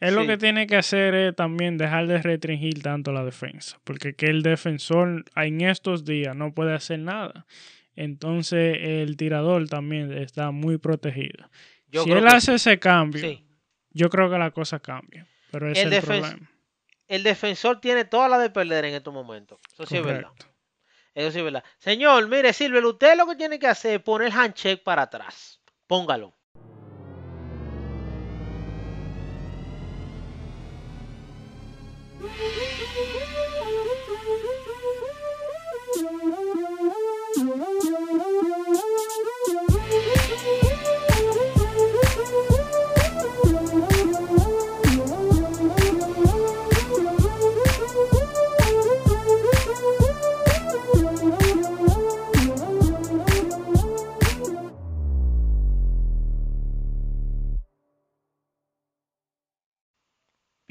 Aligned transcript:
Él 0.00 0.14
lo 0.14 0.26
que 0.26 0.36
tiene 0.36 0.66
que 0.66 0.76
hacer 0.76 1.14
es 1.14 1.34
también 1.34 1.76
dejar 1.76 2.06
de 2.06 2.22
restringir 2.22 2.82
tanto 2.82 3.12
la 3.12 3.24
defensa, 3.24 3.80
porque 3.84 4.14
que 4.14 4.26
el 4.26 4.42
defensor 4.42 5.24
en 5.34 5.60
estos 5.60 6.04
días 6.04 6.36
no 6.36 6.54
puede 6.54 6.74
hacer 6.74 7.00
nada. 7.00 7.46
Entonces 7.96 8.78
el 8.80 9.16
tirador 9.16 9.68
también 9.68 10.12
está 10.12 10.52
muy 10.52 10.78
protegido. 10.78 11.50
Yo 11.88 12.04
si 12.04 12.12
él 12.12 12.20
que 12.20 12.28
hace 12.28 12.54
ese 12.54 12.78
cambio, 12.78 13.20
sí. 13.20 13.44
yo 13.90 14.08
creo 14.08 14.30
que 14.30 14.38
la 14.38 14.52
cosa 14.52 14.78
cambia. 14.78 15.26
Pero 15.50 15.68
ese 15.68 15.82
El 15.82 15.92
es 15.92 15.98
el 15.98 16.04
problema. 16.04 16.50
El 17.08 17.22
defensor 17.24 17.80
tiene 17.80 18.04
toda 18.04 18.28
la 18.28 18.38
de 18.38 18.50
perder 18.50 18.84
en 18.84 18.94
estos 18.94 19.12
momentos. 19.12 19.58
Eso 19.72 19.86
sí 19.86 19.96
es 19.96 20.04
verdad. 20.04 20.30
Eso 21.14 21.32
sí 21.32 21.38
es 21.38 21.44
verdad. 21.44 21.64
Señor, 21.78 22.28
mire, 22.28 22.52
Silver, 22.52 22.84
usted 22.84 23.16
lo 23.16 23.26
que 23.26 23.34
tiene 23.34 23.58
que 23.58 23.66
hacer 23.66 23.94
es 23.94 24.02
poner 24.02 24.28
el 24.28 24.34
handshake 24.34 24.84
para 24.84 25.02
atrás. 25.02 25.60
Póngalo. 25.88 26.37
Yeah. 32.20 32.57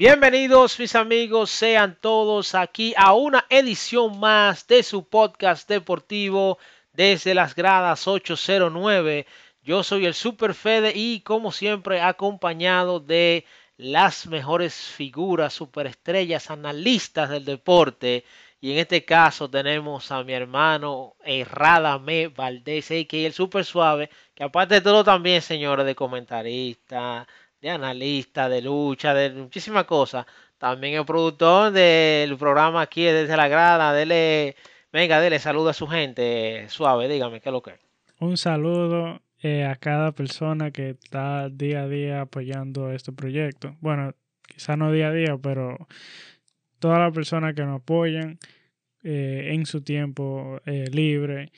Bienvenidos 0.00 0.78
mis 0.78 0.94
amigos, 0.94 1.50
sean 1.50 1.98
todos 2.00 2.54
aquí 2.54 2.94
a 2.96 3.14
una 3.14 3.46
edición 3.50 4.20
más 4.20 4.64
de 4.68 4.84
su 4.84 5.08
podcast 5.08 5.68
deportivo 5.68 6.58
desde 6.92 7.34
las 7.34 7.56
gradas 7.56 8.06
809. 8.06 9.26
Yo 9.60 9.82
soy 9.82 10.06
el 10.06 10.14
Super 10.14 10.54
Fede 10.54 10.92
y 10.94 11.22
como 11.22 11.50
siempre 11.50 12.00
acompañado 12.00 13.00
de 13.00 13.44
las 13.76 14.28
mejores 14.28 14.72
figuras, 14.72 15.52
superestrellas, 15.52 16.48
analistas 16.52 17.28
del 17.30 17.44
deporte. 17.44 18.24
Y 18.60 18.70
en 18.70 18.78
este 18.78 19.04
caso 19.04 19.50
tenemos 19.50 20.12
a 20.12 20.22
mi 20.22 20.32
hermano 20.32 21.16
Erradame 21.24 22.28
Valdés, 22.28 22.86
que 23.08 23.26
el 23.26 23.32
Super 23.32 23.64
Suave, 23.64 24.10
que 24.36 24.44
aparte 24.44 24.74
de 24.76 24.80
todo 24.80 25.02
también, 25.02 25.42
señores, 25.42 25.84
de 25.86 25.96
comentarista, 25.96 27.26
de 27.60 27.70
analista, 27.70 28.48
de 28.48 28.62
lucha, 28.62 29.14
de 29.14 29.30
muchísimas 29.30 29.84
cosas. 29.84 30.26
También 30.58 30.94
el 30.94 31.04
productor 31.04 31.72
del 31.72 32.36
programa 32.36 32.82
aquí 32.82 33.04
desde 33.04 33.36
la 33.36 33.48
grada. 33.48 33.92
Dele, 33.92 34.56
venga, 34.92 35.20
dele 35.20 35.38
saludo 35.38 35.70
a 35.70 35.74
su 35.74 35.86
gente. 35.86 36.66
Suave, 36.68 37.08
dígame 37.08 37.40
qué 37.40 37.48
es 37.48 37.52
lo 37.52 37.62
que 37.62 37.70
es. 37.72 37.80
Un 38.20 38.36
saludo 38.36 39.20
eh, 39.40 39.64
a 39.64 39.76
cada 39.76 40.12
persona 40.12 40.72
que 40.72 40.90
está 40.90 41.48
día 41.48 41.82
a 41.82 41.88
día 41.88 42.20
apoyando 42.22 42.90
este 42.90 43.12
proyecto. 43.12 43.76
Bueno, 43.80 44.14
quizá 44.46 44.76
no 44.76 44.90
día 44.90 45.08
a 45.08 45.12
día, 45.12 45.38
pero 45.40 45.86
todas 46.80 46.98
las 46.98 47.12
personas 47.12 47.54
que 47.54 47.62
nos 47.62 47.80
apoyan 47.80 48.38
eh, 49.04 49.50
en 49.52 49.64
su 49.64 49.82
tiempo 49.82 50.60
eh, 50.66 50.86
libre 50.90 51.52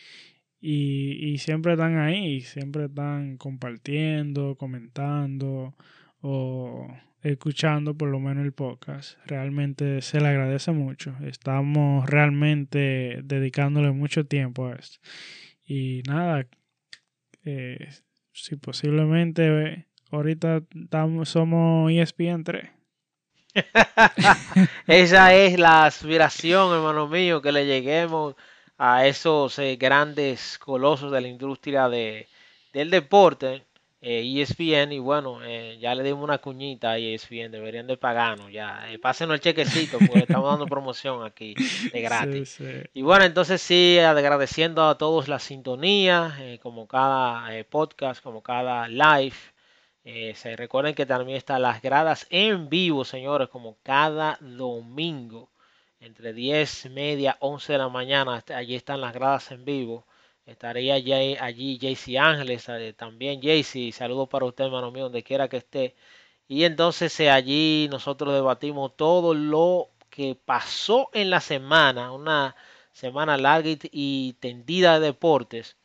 y, 0.60 1.32
y 1.32 1.38
siempre 1.38 1.72
están 1.72 1.98
ahí, 1.98 2.40
siempre 2.42 2.86
están 2.86 3.36
compartiendo, 3.38 4.56
comentando 4.56 5.74
o 6.20 6.86
escuchando 7.22 7.94
por 7.94 8.08
lo 8.08 8.20
menos 8.20 8.44
el 8.44 8.52
podcast. 8.52 9.18
Realmente 9.26 10.00
se 10.02 10.20
le 10.20 10.28
agradece 10.28 10.72
mucho. 10.72 11.14
Estamos 11.24 12.08
realmente 12.08 13.20
dedicándole 13.24 13.90
mucho 13.92 14.26
tiempo 14.26 14.66
a 14.66 14.74
esto. 14.74 14.98
Y 15.66 16.02
nada, 16.06 16.46
eh, 17.44 17.88
si 18.32 18.56
posiblemente 18.56 19.64
eh, 19.64 19.86
ahorita 20.10 20.62
estamos, 20.74 21.28
somos 21.28 21.90
E 21.90 22.00
ESPN 22.00 22.44
3. 22.44 22.70
Esa 24.86 25.34
es 25.34 25.58
la 25.58 25.84
aspiración, 25.84 26.72
hermano 26.74 27.08
mío, 27.08 27.42
que 27.42 27.52
le 27.52 27.66
lleguemos 27.66 28.36
a 28.82 29.06
esos 29.06 29.58
eh, 29.58 29.76
grandes 29.76 30.56
colosos 30.58 31.12
de 31.12 31.20
la 31.20 31.28
industria 31.28 31.90
de, 31.90 32.26
del 32.72 32.88
deporte, 32.88 33.62
eh, 34.00 34.40
ESPN, 34.40 34.92
y 34.92 34.98
bueno, 34.98 35.40
eh, 35.44 35.76
ya 35.78 35.94
le 35.94 36.02
dimos 36.02 36.24
una 36.24 36.38
cuñita 36.38 36.92
a 36.92 36.98
ESPN, 36.98 37.50
deberían 37.50 37.86
de 37.86 37.98
pagarnos 37.98 38.50
ya. 38.50 38.90
Eh, 38.90 38.98
pásenos 38.98 39.34
el 39.34 39.40
chequecito, 39.40 39.98
porque 39.98 40.20
estamos 40.20 40.50
dando 40.50 40.66
promoción 40.66 41.26
aquí 41.26 41.54
de 41.92 42.00
gratis. 42.00 42.48
Sí, 42.48 42.64
sí. 42.64 42.80
Y 42.94 43.02
bueno, 43.02 43.26
entonces 43.26 43.60
sí, 43.60 43.98
agradeciendo 43.98 44.88
a 44.88 44.96
todos 44.96 45.28
la 45.28 45.40
sintonía, 45.40 46.34
como 46.62 46.88
cada 46.88 47.50
podcast, 47.64 48.22
como 48.22 48.42
cada 48.42 48.88
live. 48.88 49.36
Eh, 50.04 50.34
se 50.34 50.56
recuerden 50.56 50.94
que 50.94 51.04
también 51.04 51.36
están 51.36 51.62
las 51.62 51.82
gradas 51.82 52.26
en 52.30 52.70
vivo, 52.70 53.04
señores, 53.04 53.48
como 53.48 53.76
cada 53.82 54.38
domingo, 54.40 55.49
entre 56.00 56.32
10 56.32 56.86
y 56.86 56.88
media, 56.90 57.36
11 57.40 57.72
de 57.72 57.78
la 57.78 57.88
mañana. 57.88 58.34
hasta 58.36 58.56
Allí 58.56 58.74
están 58.74 59.00
las 59.00 59.12
gradas 59.14 59.50
en 59.52 59.64
vivo. 59.64 60.06
Estaría 60.46 60.98
ya 60.98 61.18
allí 61.44 61.78
JC 61.78 62.18
Ángeles, 62.18 62.68
eh, 62.68 62.94
también 62.96 63.40
JC. 63.40 63.92
Saludos 63.92 64.28
para 64.28 64.46
usted, 64.46 64.64
hermano 64.64 64.90
mío, 64.90 65.04
donde 65.04 65.22
quiera 65.22 65.48
que 65.48 65.58
esté. 65.58 65.94
Y 66.48 66.64
entonces 66.64 67.18
eh, 67.20 67.30
allí 67.30 67.88
nosotros 67.90 68.34
debatimos 68.34 68.96
todo 68.96 69.34
lo 69.34 69.90
que 70.10 70.34
pasó 70.34 71.08
en 71.12 71.30
la 71.30 71.40
semana, 71.40 72.12
una 72.12 72.56
semana 72.92 73.36
larga 73.36 73.70
y, 73.70 73.78
y 73.92 74.32
tendida 74.40 74.98
de 74.98 75.06
deportes. 75.06 75.76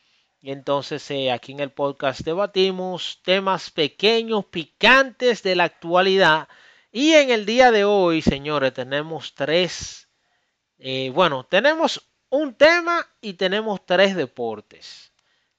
Y 0.42 0.52
entonces 0.52 1.10
eh, 1.12 1.32
aquí 1.32 1.54
en 1.54 1.60
el 1.60 1.72
podcast 1.72 2.22
debatimos 2.22 3.20
temas 3.24 3.72
pequeños, 3.72 4.46
picantes 4.46 5.42
de 5.44 5.56
la 5.56 5.64
actualidad. 5.66 6.48
Y 6.92 7.14
en 7.14 7.32
el 7.32 7.46
día 7.46 7.72
de 7.72 7.84
hoy, 7.84 8.22
señores, 8.22 8.74
tenemos 8.74 9.34
tres, 9.34 10.05
eh, 10.80 11.12
bueno, 11.14 11.46
tenemos 11.46 12.08
un 12.30 12.54
tema 12.54 13.08
y 13.22 13.34
tenemos 13.34 13.86
tres 13.86 14.16
deportes. 14.16 15.12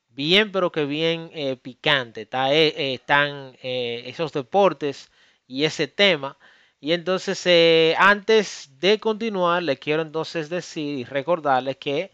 Bien, 0.09 0.53
pero 0.53 0.72
que 0.72 0.84
bien 0.87 1.31
eh, 1.34 1.56
picante. 1.56 2.22
Está, 2.22 2.53
eh, 2.54 2.94
están 2.94 3.56
esos 3.62 4.32
deportes 4.32 5.10
y 5.47 5.65
ese 5.65 5.88
tema. 5.88 6.38
Y 6.81 6.93
entonces, 6.93 7.47
antes 7.99 8.71
de 8.78 8.99
continuar, 9.00 9.62
les 9.62 9.78
quiero 9.78 10.03
entonces 10.03 10.49
decir 10.49 10.99
y 10.99 11.05
recordarles 11.05 11.76
que 11.78 12.10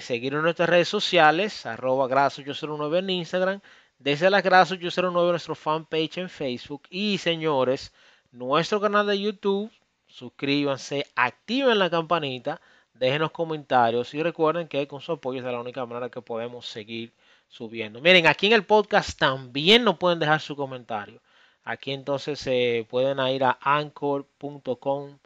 seguir 0.00 0.34
en 0.34 0.42
nuestras 0.42 0.68
redes 0.68 0.88
sociales, 0.88 1.64
arroba 1.66 2.08
gradas809 2.08 2.98
en 2.98 3.10
Instagram, 3.10 3.60
desde 3.98 4.30
las 4.30 4.42
gradas 4.42 4.72
809 4.72 5.30
nuestro 5.30 5.54
fanpage 5.54 6.18
en 6.18 6.28
Facebook 6.28 6.82
y 6.90 7.18
señores, 7.18 7.92
nuestro 8.30 8.80
canal 8.80 9.06
de 9.06 9.20
YouTube, 9.20 9.70
suscríbanse, 10.08 11.06
activen 11.14 11.78
la 11.78 11.88
campanita, 11.90 12.60
déjenos 12.94 13.30
comentarios 13.30 14.12
y 14.14 14.22
recuerden 14.22 14.66
que 14.68 14.86
con 14.88 15.00
su 15.00 15.12
apoyo 15.12 15.38
es 15.38 15.44
la 15.44 15.60
única 15.60 15.86
manera 15.86 16.08
que 16.10 16.20
podemos 16.22 16.66
seguir 16.66 17.12
subiendo. 17.48 18.00
Miren, 18.00 18.26
aquí 18.26 18.46
en 18.48 18.52
el 18.54 18.64
podcast 18.64 19.18
también 19.18 19.84
nos 19.84 19.96
pueden 19.98 20.18
dejar 20.18 20.40
su 20.40 20.56
comentario. 20.56 21.20
Aquí 21.64 21.92
entonces 21.92 22.38
se 22.38 22.86
pueden 22.90 23.18
ir 23.28 23.44
a 23.44 23.58
anchor.com 23.60 25.18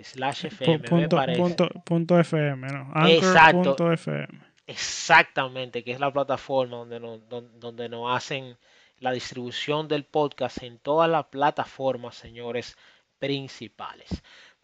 slash 0.00 0.46
fm, 0.46 0.78
Punto, 0.88 1.16
punto, 1.36 1.68
punto 1.84 2.18
FM, 2.20 2.68
¿no? 2.68 2.92
Exacto. 3.08 3.58
Anchor 3.58 3.76
punto 3.76 3.92
FM. 3.92 4.28
Exactamente, 4.66 5.82
que 5.82 5.92
es 5.92 5.98
la 6.00 6.12
plataforma 6.12 6.76
donde 6.76 7.00
nos, 7.00 7.28
don- 7.28 7.58
donde 7.58 7.88
nos 7.88 8.14
hacen 8.16 8.56
la 9.00 9.12
distribución 9.12 9.88
del 9.88 10.04
podcast 10.04 10.62
en 10.62 10.78
todas 10.78 11.08
las 11.10 11.26
plataformas, 11.26 12.14
señores, 12.14 12.76
principales. 13.18 14.08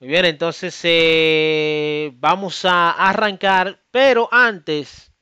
Muy 0.00 0.08
bien, 0.08 0.24
entonces 0.24 0.78
eh, 0.84 2.12
vamos 2.16 2.64
a 2.64 2.90
arrancar, 2.90 3.80
pero 3.90 4.28
antes, 4.32 5.12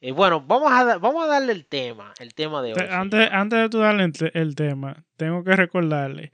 eh, 0.00 0.12
bueno, 0.12 0.40
vamos 0.46 0.70
a, 0.70 0.98
vamos 0.98 1.24
a 1.24 1.28
darle 1.28 1.52
el 1.52 1.66
tema, 1.66 2.12
el 2.20 2.34
tema 2.34 2.62
de 2.62 2.72
hoy. 2.74 2.78
Te- 2.80 2.90
Antes, 2.94 3.28
antes 3.32 3.58
de 3.60 3.68
tú 3.68 3.78
darle 3.78 4.04
el, 4.04 4.12
te- 4.12 4.38
el 4.38 4.54
tema, 4.54 5.04
tengo 5.16 5.42
que 5.42 5.56
recordarle 5.56 6.32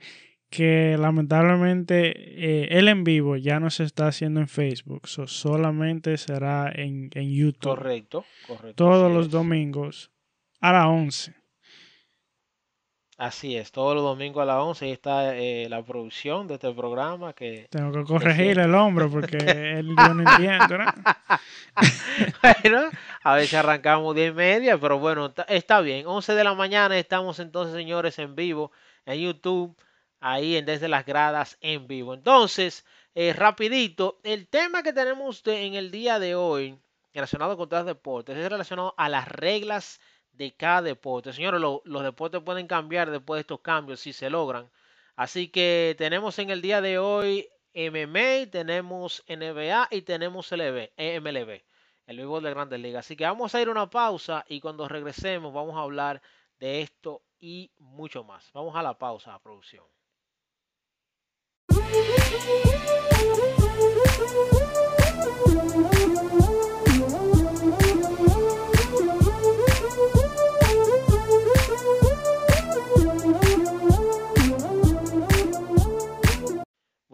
que 0.49 0.97
lamentablemente 0.99 2.11
eh, 2.13 2.67
el 2.77 2.89
en 2.89 3.05
vivo 3.05 3.37
ya 3.37 3.61
no 3.61 3.69
se 3.69 3.85
está 3.85 4.07
haciendo 4.07 4.41
en 4.41 4.49
Facebook, 4.49 5.07
so 5.07 5.25
solamente 5.25 6.17
será 6.17 6.69
en, 6.75 7.09
en 7.13 7.33
YouTube 7.33 7.69
Correcto, 7.69 8.25
correcto. 8.45 8.73
todos 8.75 9.11
los 9.11 9.27
es. 9.27 9.31
domingos 9.31 10.11
a 10.59 10.73
las 10.73 10.85
11. 10.87 11.33
Así 13.21 13.55
es, 13.55 13.71
todos 13.71 13.93
los 13.93 14.03
domingos 14.03 14.41
a 14.41 14.45
las 14.45 14.57
11 14.57 14.85
ahí 14.85 14.91
está 14.93 15.37
eh, 15.37 15.67
la 15.69 15.83
producción 15.83 16.47
de 16.47 16.55
este 16.55 16.73
programa 16.73 17.33
que 17.33 17.67
Tengo 17.69 17.91
que 17.91 18.03
corregir 18.03 18.55
cierto. 18.55 18.61
el 18.63 18.73
hombre 18.73 19.07
porque 19.07 19.37
él, 19.77 19.89
yo 19.95 20.13
no 20.15 20.23
entiendo, 20.31 20.79
¿no? 20.79 20.85
bueno, 22.63 22.89
a 23.23 23.35
veces 23.35 23.53
arrancamos 23.53 24.15
10 24.15 24.31
y 24.31 24.33
media, 24.33 24.79
pero 24.79 24.97
bueno, 24.97 25.31
está 25.47 25.81
bien. 25.81 26.07
11 26.07 26.33
de 26.33 26.43
la 26.43 26.55
mañana 26.55 26.97
estamos 26.97 27.37
entonces, 27.39 27.75
señores, 27.75 28.17
en 28.17 28.35
vivo 28.35 28.71
en 29.05 29.19
YouTube. 29.19 29.75
ahí 30.19 30.55
en 30.55 30.65
Desde 30.65 30.87
las 30.87 31.05
Gradas 31.05 31.59
en 31.61 31.85
vivo. 31.87 32.15
Entonces, 32.15 32.85
eh, 33.13 33.33
rapidito, 33.33 34.19
el 34.23 34.47
tema 34.47 34.81
que 34.81 34.93
tenemos 34.93 35.43
en 35.45 35.75
el 35.75 35.91
día 35.91 36.17
de 36.17 36.33
hoy 36.33 36.75
relacionado 37.13 37.55
con 37.55 37.69
los 37.69 37.85
deportes 37.85 38.35
es 38.35 38.49
relacionado 38.49 38.95
a 38.97 39.09
las 39.09 39.27
reglas 39.27 39.99
de 40.41 40.55
cada 40.55 40.81
deporte. 40.81 41.33
Señores, 41.33 41.61
los 41.61 42.03
deportes 42.03 42.41
pueden 42.41 42.65
cambiar 42.65 43.11
después 43.11 43.37
de 43.37 43.41
estos 43.41 43.59
cambios 43.59 43.99
si 43.99 44.11
se 44.11 44.27
logran. 44.27 44.71
Así 45.15 45.49
que 45.49 45.93
tenemos 45.99 46.39
en 46.39 46.49
el 46.49 46.63
día 46.63 46.81
de 46.81 46.97
hoy 46.97 47.47
MMA, 47.75 48.49
tenemos 48.49 49.23
NBA 49.27 49.89
y 49.91 50.01
tenemos 50.01 50.51
LB, 50.51 50.89
MLB, 50.97 51.61
el 52.07 52.17
vivo 52.17 52.41
de 52.41 52.49
Grandes 52.49 52.79
Ligas. 52.79 53.05
Así 53.05 53.15
que 53.15 53.25
vamos 53.25 53.53
a 53.53 53.61
ir 53.61 53.67
a 53.67 53.71
una 53.71 53.87
pausa 53.87 54.43
y 54.47 54.61
cuando 54.61 54.87
regresemos 54.87 55.53
vamos 55.53 55.77
a 55.77 55.81
hablar 55.81 56.23
de 56.59 56.81
esto 56.81 57.21
y 57.39 57.69
mucho 57.77 58.23
más. 58.23 58.51
Vamos 58.51 58.75
a 58.75 58.81
la 58.81 58.97
pausa, 58.97 59.37
producción. 59.43 59.85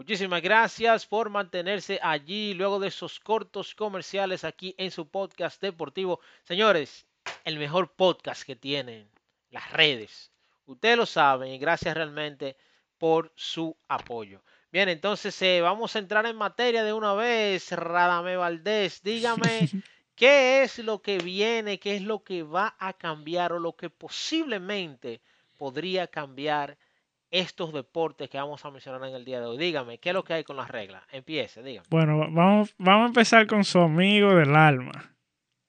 Muchísimas 0.07 0.41
gracias 0.41 1.05
por 1.05 1.29
mantenerse 1.29 1.99
allí 2.01 2.53
luego 2.53 2.79
de 2.79 2.87
esos 2.87 3.19
cortos 3.19 3.75
comerciales 3.75 4.45
aquí 4.45 4.73
en 4.77 4.89
su 4.89 5.09
podcast 5.09 5.61
deportivo. 5.61 6.21
Señores, 6.45 7.05
el 7.43 7.59
mejor 7.59 7.91
podcast 7.91 8.43
que 8.43 8.55
tienen 8.55 9.09
las 9.49 9.69
redes. 9.73 10.31
Ustedes 10.65 10.95
lo 10.95 11.05
saben 11.05 11.51
y 11.51 11.57
gracias 11.57 11.93
realmente 11.93 12.55
por 12.97 13.33
su 13.35 13.75
apoyo. 13.89 14.41
Bien, 14.71 14.87
entonces 14.87 15.41
eh, 15.41 15.59
vamos 15.59 15.93
a 15.93 15.99
entrar 15.99 16.25
en 16.25 16.37
materia 16.37 16.85
de 16.85 16.93
una 16.93 17.13
vez. 17.13 17.69
Radame 17.73 18.37
Valdés, 18.37 19.03
dígame 19.03 19.67
qué 20.15 20.63
es 20.63 20.79
lo 20.79 21.01
que 21.01 21.17
viene, 21.17 21.81
qué 21.81 21.97
es 21.97 22.01
lo 22.01 22.23
que 22.23 22.43
va 22.43 22.77
a 22.79 22.93
cambiar 22.93 23.51
o 23.51 23.59
lo 23.59 23.75
que 23.75 23.89
posiblemente 23.89 25.19
podría 25.57 26.07
cambiar 26.07 26.77
estos 27.31 27.73
deportes 27.73 28.29
que 28.29 28.37
vamos 28.37 28.63
a 28.63 28.71
mencionar 28.71 29.03
en 29.07 29.15
el 29.15 29.25
día 29.25 29.39
de 29.39 29.45
hoy. 29.45 29.57
Dígame, 29.57 29.97
¿qué 29.99 30.09
es 30.09 30.15
lo 30.15 30.23
que 30.23 30.33
hay 30.33 30.43
con 30.43 30.57
las 30.57 30.69
reglas? 30.69 31.03
Empiece, 31.11 31.61
dígame. 31.63 31.87
Bueno, 31.89 32.17
vamos, 32.31 32.73
vamos 32.77 33.05
a 33.05 33.07
empezar 33.07 33.47
con 33.47 33.63
su 33.63 33.79
amigo 33.79 34.33
del 34.35 34.55
alma. 34.55 35.15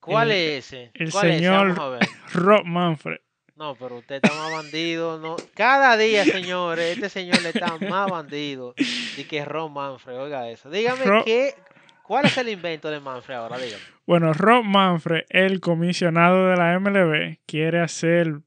¿Cuál 0.00 0.30
es 0.30 0.66
ese? 0.66 0.90
El 0.94 1.12
señor 1.12 1.76
Rob 2.32 2.64
Manfred. 2.64 3.18
No, 3.56 3.74
pero 3.74 3.96
usted 3.96 4.16
está 4.22 4.32
más 4.34 4.52
bandido. 4.52 5.18
No. 5.18 5.36
Cada 5.54 5.96
día, 5.96 6.24
señores, 6.24 6.94
este 6.94 7.08
señor 7.08 7.42
le 7.42 7.48
está 7.48 7.76
más 7.76 8.08
bandido 8.08 8.74
y 9.16 9.24
que 9.24 9.44
Rob 9.44 9.70
Manfred. 9.70 10.16
Oiga 10.16 10.48
eso. 10.48 10.70
Dígame 10.70 11.24
qué, 11.24 11.54
cuál 12.04 12.26
es 12.26 12.38
el 12.38 12.48
invento 12.48 12.88
de 12.88 13.00
Manfred 13.00 13.34
ahora, 13.34 13.58
dígame. 13.58 13.82
Bueno, 14.06 14.32
Rob 14.32 14.64
Manfred, 14.64 15.24
el 15.28 15.60
comisionado 15.60 16.46
de 16.46 16.56
la 16.56 16.78
MLB, 16.78 17.38
quiere 17.46 17.80
hacer 17.80 18.40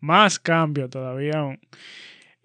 más 0.00 0.38
cambios 0.38 0.88
todavía 0.88 1.40
aún. 1.40 1.60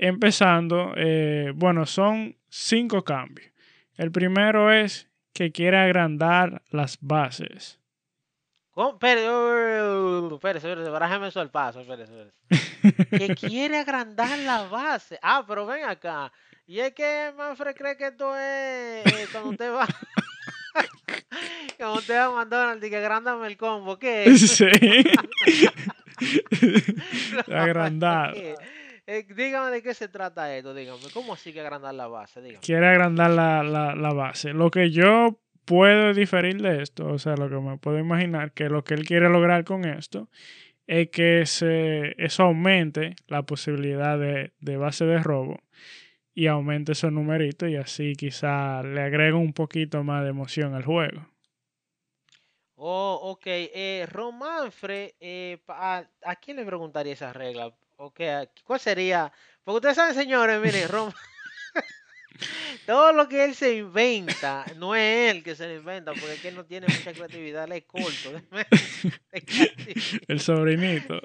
Empezando, 0.01 0.93
eh, 0.95 1.51
bueno, 1.53 1.85
son 1.85 2.37
cinco 2.47 3.03
cambios. 3.03 3.51
El 3.97 4.11
primero 4.11 4.71
es 4.71 5.09
que 5.33 5.51
quiere 5.51 5.77
agrandar 5.77 6.61
las 6.71 6.97
bases. 7.01 7.79
Espérese, 8.87 9.27
espérese, 10.33 10.89
barájeme 10.89 11.27
eso 11.27 11.41
al 11.41 11.51
paso, 11.51 11.81
espérese, 11.81 12.31
que 13.09 13.35
quiere 13.35 13.77
agrandar 13.77 14.39
la 14.39 14.63
base. 14.63 15.19
Ah, 15.21 15.43
pero 15.45 15.65
ven 15.65 15.83
acá. 15.83 16.31
Y 16.65 16.79
es 16.79 16.93
que 16.93 17.33
Manfred 17.37 17.75
cree 17.75 17.97
que 17.97 18.07
esto 18.07 18.33
es 18.37 19.05
eh, 19.05 19.27
cuando 19.33 19.49
usted 19.49 19.73
va. 19.73 19.85
cuando 21.77 21.99
usted 21.99 22.15
va 22.15 22.25
a 22.25 22.31
McDonald's 22.31 22.87
y 22.87 22.89
que 22.89 22.97
agrandame 22.97 23.47
el 23.47 23.57
combo. 23.57 23.99
¿Qué? 23.99 24.33
Sí. 24.37 24.69
agrandar. 27.51 28.33
Eh, 29.11 29.25
dígame 29.27 29.71
de 29.71 29.81
qué 29.81 29.95
se 29.95 30.07
trata 30.07 30.55
esto, 30.55 30.71
dígame. 30.71 30.99
¿Cómo 31.11 31.33
así 31.33 31.51
que 31.51 31.61
agrandar 31.61 31.95
la 31.95 32.05
base? 32.05 32.41
Dígame. 32.41 32.61
Quiere 32.61 32.85
agrandar 32.85 33.31
la, 33.31 33.63
la, 33.63 33.95
la 33.95 34.13
base. 34.13 34.53
Lo 34.53 34.69
que 34.69 34.91
yo 34.91 35.39
puedo 35.65 36.13
diferir 36.13 36.61
de 36.61 36.83
esto, 36.83 37.07
o 37.07 37.17
sea, 37.17 37.35
lo 37.35 37.49
que 37.49 37.55
me 37.55 37.79
puedo 37.79 37.97
imaginar 37.97 38.53
que 38.53 38.69
lo 38.69 38.83
que 38.83 38.93
él 38.93 39.05
quiere 39.05 39.27
lograr 39.27 39.63
con 39.63 39.83
esto 39.85 40.29
es 40.85 41.09
que 41.09 41.47
se, 41.47 42.13
eso 42.23 42.43
aumente 42.43 43.15
la 43.25 43.41
posibilidad 43.43 44.19
de, 44.19 44.77
base 44.77 45.05
de 45.05 45.17
robo 45.17 45.59
y 46.35 46.45
aumente 46.45 46.91
esos 46.91 47.11
numeritos 47.11 47.67
y 47.67 47.77
así 47.77 48.13
quizá 48.15 48.83
le 48.83 49.01
agregue 49.01 49.33
un 49.33 49.53
poquito 49.53 50.03
más 50.03 50.21
de 50.21 50.29
emoción 50.29 50.75
al 50.75 50.85
juego. 50.85 51.27
Oh, 52.75 53.19
ok. 53.23 53.43
Eh, 53.45 54.07
Romanfre, 54.07 55.15
eh, 55.19 55.57
¿a, 55.67 56.05
quién 56.39 56.57
le 56.57 56.65
preguntaría 56.65 57.13
esa 57.13 57.33
regla? 57.33 57.75
Okay, 58.01 58.47
¿Cuál 58.63 58.79
sería? 58.79 59.29
Porque 59.61 59.75
ustedes 59.75 59.97
saben, 59.97 60.15
señores, 60.15 60.61
miren, 60.61 60.87
Rom 60.87 61.11
todo 62.85 63.11
lo 63.11 63.27
que 63.27 63.43
él 63.43 63.53
se 63.55 63.75
inventa, 63.75 64.63
no 64.77 64.95
es 64.95 65.35
él 65.35 65.43
que 65.43 65.53
se 65.53 65.67
lo 65.67 65.75
inventa, 65.75 66.13
porque 66.13 66.35
es 66.35 66.41
que 66.41 66.47
él 66.47 66.55
no 66.55 66.63
tiene 66.63 66.87
mucha 66.87 67.11
creatividad, 67.11 67.65
él 67.65 67.73
es 67.73 67.83
corto. 67.83 68.31
El 70.29 70.39
sobrinito. 70.39 71.19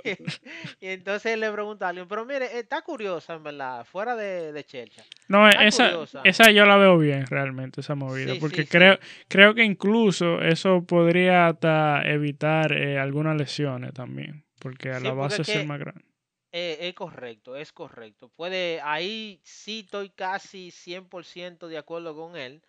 Y 0.80 0.88
entonces 0.88 1.34
él 1.34 1.40
le 1.40 1.52
pregunta 1.52 1.86
a 1.86 1.90
alguien, 1.90 2.08
pero 2.08 2.24
mire, 2.24 2.58
está 2.58 2.82
curiosa, 2.82 3.34
en 3.34 3.44
verdad, 3.44 3.84
fuera 3.84 4.16
de, 4.16 4.52
de 4.52 4.64
Chelcha. 4.64 5.04
No, 5.28 5.48
esa, 5.48 5.92
esa 6.24 6.50
yo 6.50 6.66
la 6.66 6.76
veo 6.76 6.98
bien 6.98 7.24
realmente, 7.26 7.82
esa 7.82 7.94
movida, 7.94 8.34
porque 8.40 8.66
creo, 8.66 8.98
creo 9.28 9.54
que 9.54 9.62
incluso 9.62 10.42
eso 10.42 10.82
podría 10.84 11.46
hasta 11.46 12.02
evitar 12.02 12.72
eh, 12.72 12.98
algunas 12.98 13.36
lesiones 13.36 13.92
también, 13.94 14.44
porque 14.58 14.90
a 14.90 14.98
la 14.98 15.12
base 15.12 15.42
es 15.42 15.64
más 15.64 15.78
grande. 15.78 16.13
Eh, 16.54 16.78
es 16.88 16.94
correcto, 16.94 17.54
es 17.56 17.70
correcto. 17.72 18.28
Puede, 18.30 18.80
ahí 18.80 19.40
sí 19.44 19.80
estoy 19.80 20.08
casi 20.10 20.70
100% 20.70 21.68
de 21.68 21.76
acuerdo 21.78 22.14
con 22.16 22.34
él. 22.36 22.62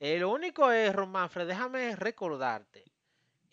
Eh, 0.00 0.18
lo 0.18 0.30
único 0.30 0.70
es, 0.72 0.94
Romanfred, 0.94 1.46
déjame 1.48 1.96
recordarte 1.96 2.84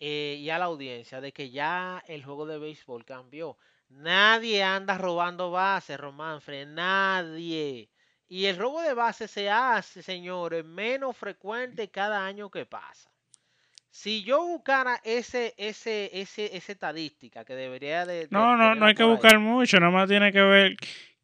eh, 0.00 0.36
y 0.40 0.50
a 0.50 0.58
la 0.60 0.66
audiencia 0.66 1.20
de 1.22 1.32
que 1.32 1.50
ya 1.50 2.02
el 2.08 2.24
juego 2.24 2.46
de 2.46 2.58
béisbol 2.58 3.04
cambió. 3.06 3.58
Nadie 3.90 4.62
anda 4.64 4.98
robando 4.98 5.50
bases, 5.52 5.98
Romanfred, 6.00 6.68
nadie. 6.68 7.90
Y 8.28 8.46
el 8.46 8.58
robo 8.58 8.82
de 8.82 8.94
bases 8.94 9.30
se 9.32 9.50
hace, 9.50 10.02
señores, 10.02 10.64
menos 10.64 11.16
frecuente 11.16 11.90
cada 11.90 12.26
año 12.26 12.50
que 12.50 12.66
pasa. 12.66 13.10
Si 13.96 14.22
yo 14.24 14.44
buscara 14.44 15.00
ese, 15.04 15.54
ese, 15.56 16.10
ese, 16.12 16.54
esa 16.54 16.72
estadística 16.72 17.46
que 17.46 17.54
debería 17.54 18.04
de... 18.04 18.28
no, 18.30 18.54
no, 18.54 18.74
no 18.74 18.84
hay 18.84 18.94
que 18.94 19.04
buscar 19.04 19.38
mucho, 19.38 19.80
nada 19.80 19.90
más 19.90 20.06
tiene 20.06 20.32
que 20.32 20.42
ver 20.42 20.76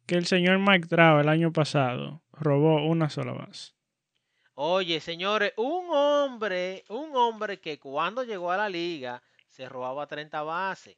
que 0.07 0.15
el 0.15 0.25
señor 0.25 0.57
Mike 0.57 0.87
Trout 0.87 1.21
el 1.21 1.29
año 1.29 1.53
pasado 1.53 2.23
robó 2.31 2.83
una 2.83 3.11
sola 3.11 3.33
base. 3.33 3.73
Oye, 4.55 4.99
señores, 5.01 5.53
un 5.55 5.85
hombre, 5.91 6.83
un 6.89 7.15
hombre 7.15 7.59
que 7.59 7.77
cuando 7.77 8.23
llegó 8.23 8.51
a 8.51 8.57
la 8.57 8.69
liga 8.69 9.21
se 9.45 9.69
robaba 9.69 10.07
30 10.07 10.41
bases. 10.41 10.97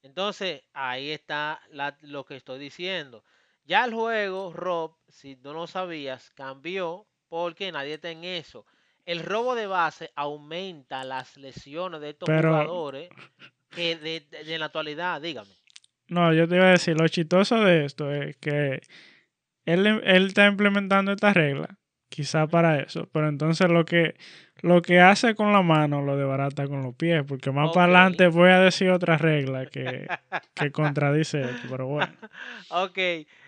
Entonces, 0.00 0.62
ahí 0.72 1.10
está 1.10 1.60
lo 2.00 2.24
que 2.24 2.36
estoy 2.36 2.58
diciendo. 2.58 3.22
Ya 3.64 3.84
el 3.84 3.92
juego, 3.92 4.54
Rob, 4.54 4.96
si 5.08 5.36
no 5.36 5.52
lo 5.52 5.66
sabías, 5.66 6.30
cambió 6.30 7.06
porque 7.28 7.70
nadie 7.70 7.94
está 7.94 8.10
en 8.10 8.24
eso 8.24 8.64
el 9.06 9.22
robo 9.22 9.54
de 9.54 9.66
base 9.66 10.10
aumenta 10.16 11.04
las 11.04 11.36
lesiones 11.36 12.00
de 12.00 12.10
estos 12.10 12.28
jugadores 12.28 13.08
que 13.70 13.96
de, 13.96 14.58
la 14.58 14.66
actualidad, 14.66 15.20
dígame. 15.22 15.50
No, 16.08 16.32
yo 16.32 16.46
te 16.46 16.56
iba 16.56 16.66
a 16.66 16.72
decir, 16.72 16.98
lo 16.98 17.08
chistoso 17.08 17.60
de 17.60 17.84
esto 17.84 18.12
es 18.12 18.36
que 18.36 18.80
él, 19.64 19.86
él 19.86 20.26
está 20.26 20.46
implementando 20.46 21.12
esta 21.12 21.32
regla, 21.32 21.78
quizá 22.08 22.46
para 22.46 22.80
eso, 22.80 23.08
pero 23.12 23.28
entonces 23.28 23.68
lo 23.68 23.84
que, 23.84 24.16
lo 24.60 24.82
que 24.82 25.00
hace 25.00 25.34
con 25.34 25.52
la 25.52 25.62
mano 25.62 26.02
lo 26.02 26.16
debarata 26.16 26.66
con 26.66 26.82
los 26.82 26.94
pies, 26.94 27.24
porque 27.26 27.50
más 27.50 27.70
para 27.72 27.84
adelante 27.84 28.28
voy 28.28 28.50
a 28.50 28.60
decir 28.60 28.90
otra 28.90 29.18
regla 29.18 29.66
que, 29.66 30.06
que 30.54 30.70
contradice 30.72 31.42
esto, 31.42 31.68
pero 31.70 31.86
bueno. 31.86 32.12
ok. 32.70 32.98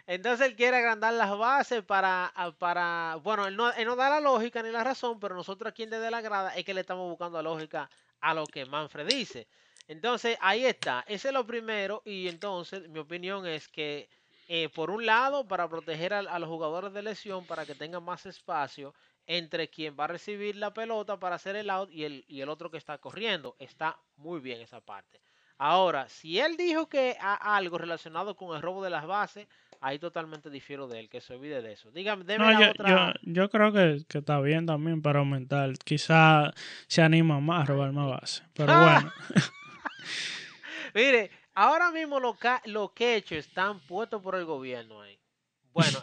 Entonces 0.08 0.46
él 0.46 0.56
quiere 0.56 0.78
agrandar 0.78 1.12
las 1.12 1.36
bases 1.36 1.84
para, 1.84 2.32
para 2.58 3.18
bueno, 3.22 3.46
él 3.46 3.56
no, 3.56 3.96
da 3.96 4.08
la 4.08 4.20
lógica 4.20 4.62
ni 4.62 4.70
la 4.70 4.82
razón, 4.82 5.20
pero 5.20 5.34
nosotros 5.34 5.70
aquí 5.70 5.82
en 5.82 5.90
Desde 5.90 6.10
la 6.10 6.22
Grada 6.22 6.56
es 6.56 6.64
que 6.64 6.72
le 6.72 6.80
estamos 6.80 7.10
buscando 7.10 7.36
la 7.36 7.50
lógica 7.50 7.90
a 8.22 8.32
lo 8.32 8.46
que 8.46 8.64
Manfred 8.64 9.06
dice. 9.06 9.46
Entonces 9.86 10.38
ahí 10.40 10.64
está, 10.64 11.04
ese 11.06 11.28
es 11.28 11.34
lo 11.34 11.46
primero 11.46 12.00
y 12.06 12.26
entonces 12.26 12.88
mi 12.88 13.00
opinión 13.00 13.46
es 13.46 13.68
que 13.68 14.08
eh, 14.48 14.70
por 14.70 14.90
un 14.90 15.04
lado 15.04 15.46
para 15.46 15.68
proteger 15.68 16.14
a, 16.14 16.38
los 16.38 16.48
jugadores 16.48 16.94
de 16.94 17.02
lesión 17.02 17.44
para 17.44 17.66
que 17.66 17.74
tengan 17.74 18.02
más 18.02 18.24
espacio 18.24 18.94
entre 19.26 19.68
quien 19.68 19.94
va 19.94 20.04
a 20.04 20.06
recibir 20.06 20.56
la 20.56 20.72
pelota 20.72 21.20
para 21.20 21.36
hacer 21.36 21.54
el 21.54 21.68
out 21.68 21.90
y 21.92 22.04
el, 22.04 22.24
y 22.28 22.40
el 22.40 22.48
otro 22.48 22.70
que 22.70 22.78
está 22.78 22.96
corriendo. 22.96 23.56
Está 23.58 24.00
muy 24.16 24.40
bien 24.40 24.62
esa 24.62 24.80
parte. 24.80 25.20
Ahora, 25.58 26.08
si 26.08 26.38
él 26.38 26.56
dijo 26.56 26.88
que 26.88 27.16
a 27.20 27.56
algo 27.56 27.78
relacionado 27.78 28.36
con 28.36 28.54
el 28.56 28.62
robo 28.62 28.82
de 28.82 28.90
las 28.90 29.06
bases, 29.06 29.48
ahí 29.80 29.98
totalmente 29.98 30.50
difiero 30.50 30.86
de 30.88 31.00
él, 31.00 31.08
que 31.08 31.20
se 31.20 31.34
olvide 31.34 31.60
de 31.62 31.72
eso. 31.72 31.90
Dígame, 31.90 32.24
deme 32.24 32.44
No, 32.44 32.52
la 32.52 32.60
yo, 32.66 32.70
otra. 32.70 33.14
yo, 33.22 33.32
yo 33.32 33.50
creo 33.50 33.72
que, 33.72 34.04
que 34.08 34.18
está 34.18 34.40
bien 34.40 34.66
también 34.66 35.02
para 35.02 35.18
aumentar. 35.18 35.72
Quizá 35.84 36.52
se 36.86 37.02
anima 37.02 37.40
más 37.40 37.62
a 37.62 37.66
robar 37.66 37.92
más 37.92 38.08
base. 38.08 38.42
Pero 38.54 38.72
bueno, 38.80 39.12
Mire, 40.94 41.30
ahora 41.54 41.90
mismo 41.90 42.20
los, 42.20 42.36
los 42.66 42.92
quechos 42.92 43.38
están 43.38 43.80
puestos 43.80 44.22
por 44.22 44.34
el 44.36 44.44
gobierno 44.44 45.00
ahí. 45.02 45.18
Bueno, 45.72 46.02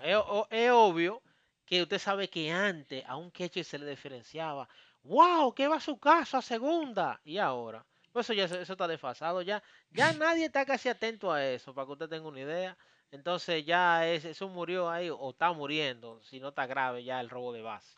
es, 0.50 0.70
obvio 0.72 1.22
que 1.66 1.82
usted 1.82 2.00
sabe 2.00 2.30
que 2.30 2.52
antes 2.52 3.04
a 3.08 3.16
un 3.18 3.32
queche 3.32 3.64
se 3.64 3.80
le 3.80 3.90
diferenciaba. 3.90 4.68
¡Wow! 5.04 5.54
¿Qué 5.54 5.68
va 5.68 5.78
a 5.78 5.80
su 5.80 5.98
casa 5.98 6.38
a 6.38 6.42
segunda? 6.42 7.20
Y 7.24 7.38
ahora, 7.38 7.86
pues 8.16 8.30
eso 8.30 8.34
ya 8.34 8.46
eso, 8.46 8.72
está 8.72 8.88
desfasado. 8.88 9.42
Ya, 9.42 9.62
ya 9.92 10.14
nadie 10.14 10.46
está 10.46 10.66
casi 10.66 10.88
atento 10.88 11.34
a 11.34 11.46
eso, 11.46 11.76
para 11.76 11.86
que 11.86 11.92
usted 11.92 12.08
tenga 12.08 12.26
una 12.26 12.40
idea. 12.40 12.78
Entonces 13.12 13.66
ya 13.66 14.08
es, 14.08 14.24
eso 14.24 14.48
murió 14.48 14.90
ahí, 14.90 15.10
o 15.10 15.32
está 15.32 15.52
muriendo, 15.52 16.22
si 16.24 16.40
no 16.40 16.48
está 16.48 16.66
grave 16.66 17.04
ya 17.04 17.20
el 17.20 17.30
robo 17.30 17.52
de 17.52 17.62
base. 17.62 17.98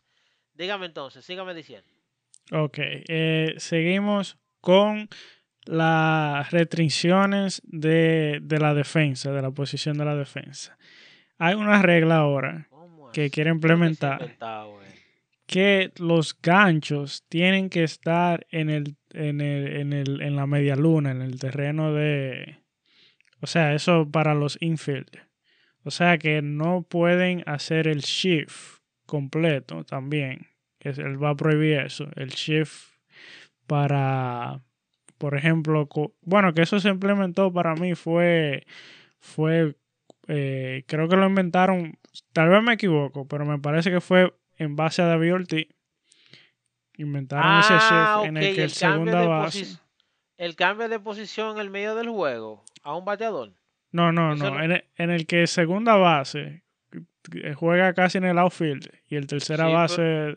Dígame 0.54 0.86
entonces, 0.86 1.24
sígame 1.24 1.54
diciendo. 1.54 1.88
ok. 2.50 2.78
eh, 2.80 3.54
seguimos 3.58 4.38
con 4.60 5.08
las 5.66 6.50
restricciones 6.50 7.62
de, 7.64 8.40
de 8.42 8.58
la 8.58 8.74
defensa, 8.74 9.30
de 9.30 9.40
la 9.40 9.52
posición 9.52 9.98
de 9.98 10.04
la 10.04 10.16
defensa. 10.16 10.76
Hay 11.38 11.54
una 11.54 11.80
regla 11.80 12.16
ahora 12.16 12.66
¿Cómo 12.70 13.12
que 13.12 13.30
quiere 13.30 13.52
¿Qué 13.60 14.24
es 14.24 14.40
lo 14.40 14.80
que 14.80 14.87
que 15.48 15.92
los 15.96 16.38
ganchos 16.42 17.24
tienen 17.30 17.70
que 17.70 17.82
estar 17.82 18.46
en 18.50 18.68
el, 18.68 18.96
en 19.14 19.40
el, 19.40 19.76
en 19.78 19.92
el, 19.94 20.20
en 20.20 20.36
la 20.36 20.46
media 20.46 20.76
luna, 20.76 21.10
en 21.10 21.22
el 21.22 21.40
terreno 21.40 21.94
de, 21.94 22.58
o 23.40 23.46
sea, 23.46 23.74
eso 23.74 24.10
para 24.10 24.34
los 24.34 24.58
infield. 24.60 25.08
O 25.84 25.90
sea 25.90 26.18
que 26.18 26.42
no 26.42 26.82
pueden 26.82 27.42
hacer 27.46 27.88
el 27.88 28.00
shift 28.00 28.82
completo 29.06 29.84
también. 29.84 30.48
Él 30.80 31.22
va 31.22 31.30
a 31.30 31.34
prohibir 31.34 31.78
eso, 31.78 32.10
el 32.16 32.28
shift 32.28 32.92
para, 33.66 34.60
por 35.16 35.34
ejemplo, 35.34 35.88
bueno, 36.20 36.52
que 36.52 36.60
eso 36.60 36.78
se 36.78 36.90
implementó 36.90 37.50
para 37.54 37.74
mí 37.74 37.94
fue, 37.94 38.66
fue, 39.18 39.76
eh, 40.26 40.84
creo 40.86 41.08
que 41.08 41.16
lo 41.16 41.26
inventaron, 41.26 41.98
tal 42.34 42.50
vez 42.50 42.62
me 42.62 42.74
equivoco, 42.74 43.26
pero 43.26 43.46
me 43.46 43.58
parece 43.58 43.90
que 43.90 44.02
fue 44.02 44.37
en 44.58 44.76
base 44.76 45.02
a 45.02 45.06
David 45.06 45.34
Ortiz. 45.34 45.68
Inventaron 46.96 47.60
ese 47.60 47.74
Ah, 47.74 48.18
shift 48.22 48.28
en 48.28 48.36
ok, 48.36 48.42
el 48.42 48.54
que 48.56 48.62
el 48.64 48.70
segunda 48.70 49.26
base. 49.26 49.78
El 50.36 50.56
cambio 50.56 50.88
de 50.88 50.98
posición 51.00 51.56
en 51.56 51.60
el 51.62 51.70
medio 51.70 51.94
del 51.94 52.08
juego 52.08 52.64
a 52.82 52.96
un 52.96 53.04
bateador. 53.04 53.52
No, 53.92 54.12
no, 54.12 54.34
Eso 54.34 54.50
no. 54.50 54.62
En 54.62 54.72
el, 54.72 54.84
en 54.96 55.10
el 55.10 55.26
que 55.26 55.46
segunda 55.46 55.96
base 55.96 56.62
eh, 57.34 57.54
juega 57.54 57.92
casi 57.94 58.18
en 58.18 58.24
el 58.24 58.38
outfield 58.38 58.88
y 59.08 59.16
el 59.16 59.26
tercera 59.26 59.64
Sí, 59.64 59.68
pero- 59.68 59.78
base 59.78 60.34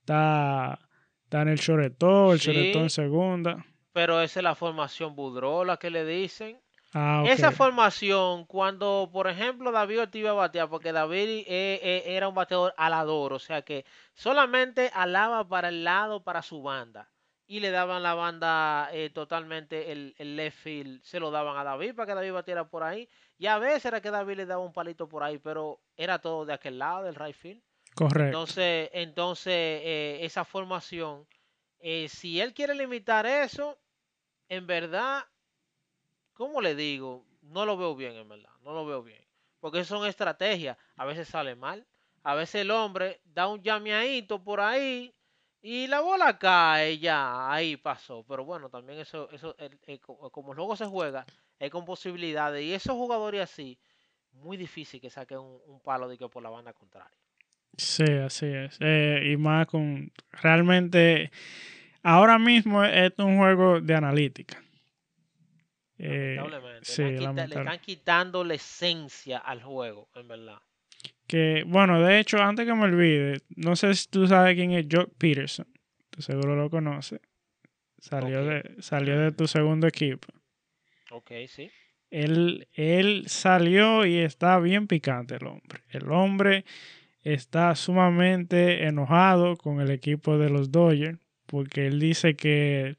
está, 0.00 0.78
está 1.24 1.42
en 1.42 1.48
el 1.48 1.58
choretón, 1.60 2.32
el 2.32 2.40
Sí. 2.40 2.46
choretón 2.52 2.82
en 2.82 2.90
segunda. 2.90 3.66
Pero 3.92 4.20
esa 4.22 4.40
es 4.40 4.44
la 4.44 4.54
formación 4.54 5.14
budrola 5.14 5.76
que 5.76 5.90
le 5.90 6.04
dicen. 6.04 6.58
Ah. 6.94 7.24
Esa 7.26 7.52
formación, 7.52 8.44
cuando, 8.44 9.08
por 9.12 9.26
ejemplo, 9.26 9.72
David 9.72 10.02
Ortiz 10.02 10.20
iba 10.20 10.30
a 10.30 10.34
batear, 10.34 10.68
porque 10.68 10.92
David 10.92 11.44
eh, 11.46 11.80
eh, 11.82 12.02
era 12.06 12.28
un 12.28 12.34
bateador 12.34 12.74
alador, 12.76 13.32
o 13.32 13.38
sea 13.38 13.62
que 13.62 13.86
solamente 14.12 14.90
alaba 14.92 15.48
para 15.48 15.68
el 15.68 15.84
lado, 15.84 16.22
para 16.22 16.42
su 16.42 16.62
banda. 16.62 17.08
Y 17.46 17.60
le 17.60 17.70
daban 17.70 18.02
la 18.02 18.14
banda 18.14 18.88
eh, 18.92 19.10
totalmente, 19.10 19.92
el, 19.92 20.14
el 20.18 20.36
left 20.36 20.58
field, 20.58 21.02
se 21.02 21.18
lo 21.18 21.30
daban 21.30 21.56
a 21.56 21.64
David 21.64 21.94
para 21.94 22.06
que 22.06 22.14
David 22.14 22.32
batiera 22.32 22.68
por 22.68 22.82
ahí. 22.82 23.08
Y 23.38 23.46
a 23.46 23.58
veces 23.58 23.86
era 23.86 24.00
que 24.00 24.10
David 24.10 24.36
le 24.36 24.46
daba 24.46 24.62
un 24.62 24.72
palito 24.72 25.08
por 25.08 25.22
ahí, 25.22 25.38
pero 25.38 25.80
era 25.96 26.18
todo 26.18 26.44
de 26.44 26.52
aquel 26.52 26.78
lado, 26.78 27.04
del 27.04 27.14
right 27.14 27.34
field. 27.34 27.62
Correcto. 27.94 28.24
Entonces, 28.24 28.90
entonces 28.92 29.52
eh, 29.54 30.18
esa 30.22 30.44
formación, 30.44 31.26
si 32.08 32.40
él 32.40 32.54
quiere 32.54 32.74
limitar 32.74 33.26
eso, 33.26 33.78
en 34.48 34.66
verdad, 34.66 35.24
¿cómo 36.32 36.60
le 36.60 36.74
digo? 36.74 37.24
No 37.42 37.64
lo 37.66 37.76
veo 37.76 37.94
bien, 37.96 38.12
en 38.16 38.28
verdad, 38.28 38.50
no 38.62 38.72
lo 38.72 38.86
veo 38.86 39.02
bien. 39.02 39.22
Porque 39.60 39.84
son 39.84 40.06
estrategias, 40.06 40.76
a 40.96 41.04
veces 41.04 41.28
sale 41.28 41.54
mal, 41.54 41.86
a 42.22 42.34
veces 42.34 42.62
el 42.62 42.70
hombre 42.70 43.20
da 43.24 43.48
un 43.48 43.62
llameadito 43.62 44.42
por 44.42 44.60
ahí 44.60 45.14
y 45.60 45.86
la 45.86 46.00
bola 46.00 46.38
cae 46.38 46.98
ya, 46.98 47.52
ahí 47.52 47.76
pasó. 47.76 48.24
Pero 48.28 48.44
bueno, 48.44 48.68
también 48.68 48.98
eso, 48.98 49.28
eso 49.30 49.54
el- 49.58 49.78
el- 49.86 50.00
co- 50.00 50.30
como 50.30 50.54
luego 50.54 50.74
se 50.76 50.86
juega, 50.86 51.24
es 51.58 51.70
con 51.70 51.84
posibilidades. 51.84 52.64
Y 52.64 52.74
esos 52.74 52.94
jugadores 52.96 53.40
así, 53.42 53.78
muy 54.32 54.56
difícil 54.56 55.00
que 55.00 55.10
saquen 55.10 55.38
un, 55.38 55.60
un 55.66 55.80
palo 55.80 56.08
de 56.08 56.18
que 56.18 56.28
por 56.28 56.42
la 56.42 56.50
banda 56.50 56.72
contraria. 56.72 57.16
Sí, 57.76 58.04
así 58.04 58.46
es. 58.46 58.76
Eh, 58.80 59.30
y 59.32 59.36
más 59.36 59.66
con. 59.66 60.12
Realmente, 60.32 61.30
ahora 62.02 62.38
mismo 62.38 62.84
es 62.84 63.12
un 63.18 63.38
juego 63.38 63.80
de 63.80 63.94
analítica. 63.94 64.62
Lamentablemente. 66.08 66.84
sí, 66.84 67.02
le, 67.02 67.24
están 67.24 67.66
le 67.66 67.78
quitando 67.78 68.44
la 68.44 68.54
esencia 68.54 69.38
al 69.38 69.62
juego, 69.62 70.08
en 70.14 70.28
verdad. 70.28 70.58
que, 71.26 71.64
bueno, 71.66 72.02
de 72.02 72.18
hecho, 72.18 72.38
antes 72.38 72.66
que 72.66 72.74
me 72.74 72.84
olvide, 72.84 73.40
no 73.56 73.76
sé 73.76 73.94
si 73.94 74.08
tú 74.08 74.26
sabes 74.26 74.54
quién 74.54 74.72
es 74.72 74.86
Jock 74.90 75.12
Peterson. 75.16 75.66
Tú 76.10 76.22
seguro 76.22 76.56
lo 76.56 76.68
conoces. 76.68 77.20
Salió, 77.98 78.44
de, 78.44 78.74
salió 78.80 79.18
de 79.18 79.30
tu 79.32 79.46
segundo 79.46 79.86
equipo. 79.86 80.26
Ok, 81.10 81.30
sí. 81.46 81.70
Él, 82.10 82.68
él 82.74 83.24
salió 83.26 84.04
y 84.04 84.16
está 84.16 84.58
bien 84.58 84.86
picante 84.86 85.36
el 85.36 85.46
hombre. 85.46 85.80
El 85.88 86.10
hombre 86.10 86.64
está 87.22 87.74
sumamente 87.76 88.86
enojado 88.86 89.56
con 89.56 89.80
el 89.80 89.90
equipo 89.90 90.36
de 90.36 90.50
los 90.50 90.72
Dodgers 90.72 91.18
porque 91.46 91.86
él 91.86 92.00
dice 92.00 92.34
que 92.34 92.96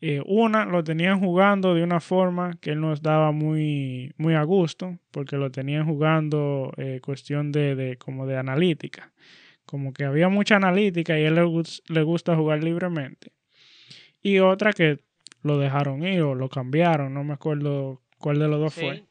eh, 0.00 0.22
una 0.26 0.64
lo 0.64 0.84
tenían 0.84 1.18
jugando 1.20 1.74
de 1.74 1.82
una 1.82 2.00
forma 2.00 2.56
que 2.60 2.70
él 2.70 2.80
no 2.80 2.92
estaba 2.92 3.32
muy, 3.32 4.12
muy 4.16 4.34
a 4.34 4.42
gusto 4.44 4.98
porque 5.10 5.36
lo 5.36 5.50
tenían 5.50 5.86
jugando 5.86 6.72
eh, 6.76 7.00
cuestión 7.02 7.50
de, 7.52 7.74
de 7.74 7.96
como 7.96 8.26
de 8.26 8.36
analítica 8.36 9.12
como 9.66 9.92
que 9.92 10.04
había 10.04 10.28
mucha 10.28 10.56
analítica 10.56 11.18
y 11.18 11.24
a 11.24 11.28
él 11.28 11.34
le, 11.34 11.42
gus- 11.44 11.82
le 11.88 12.02
gusta 12.02 12.36
jugar 12.36 12.62
libremente 12.62 13.32
y 14.22 14.38
otra 14.38 14.72
que 14.72 14.98
lo 15.42 15.58
dejaron 15.58 16.02
ir 16.04 16.22
o 16.22 16.34
lo 16.34 16.48
cambiaron 16.48 17.12
no 17.14 17.24
me 17.24 17.34
acuerdo 17.34 18.00
cuál 18.18 18.38
de 18.38 18.48
los 18.48 18.60
dos 18.60 18.74
Sí, 18.74 18.80
fue 18.80 19.04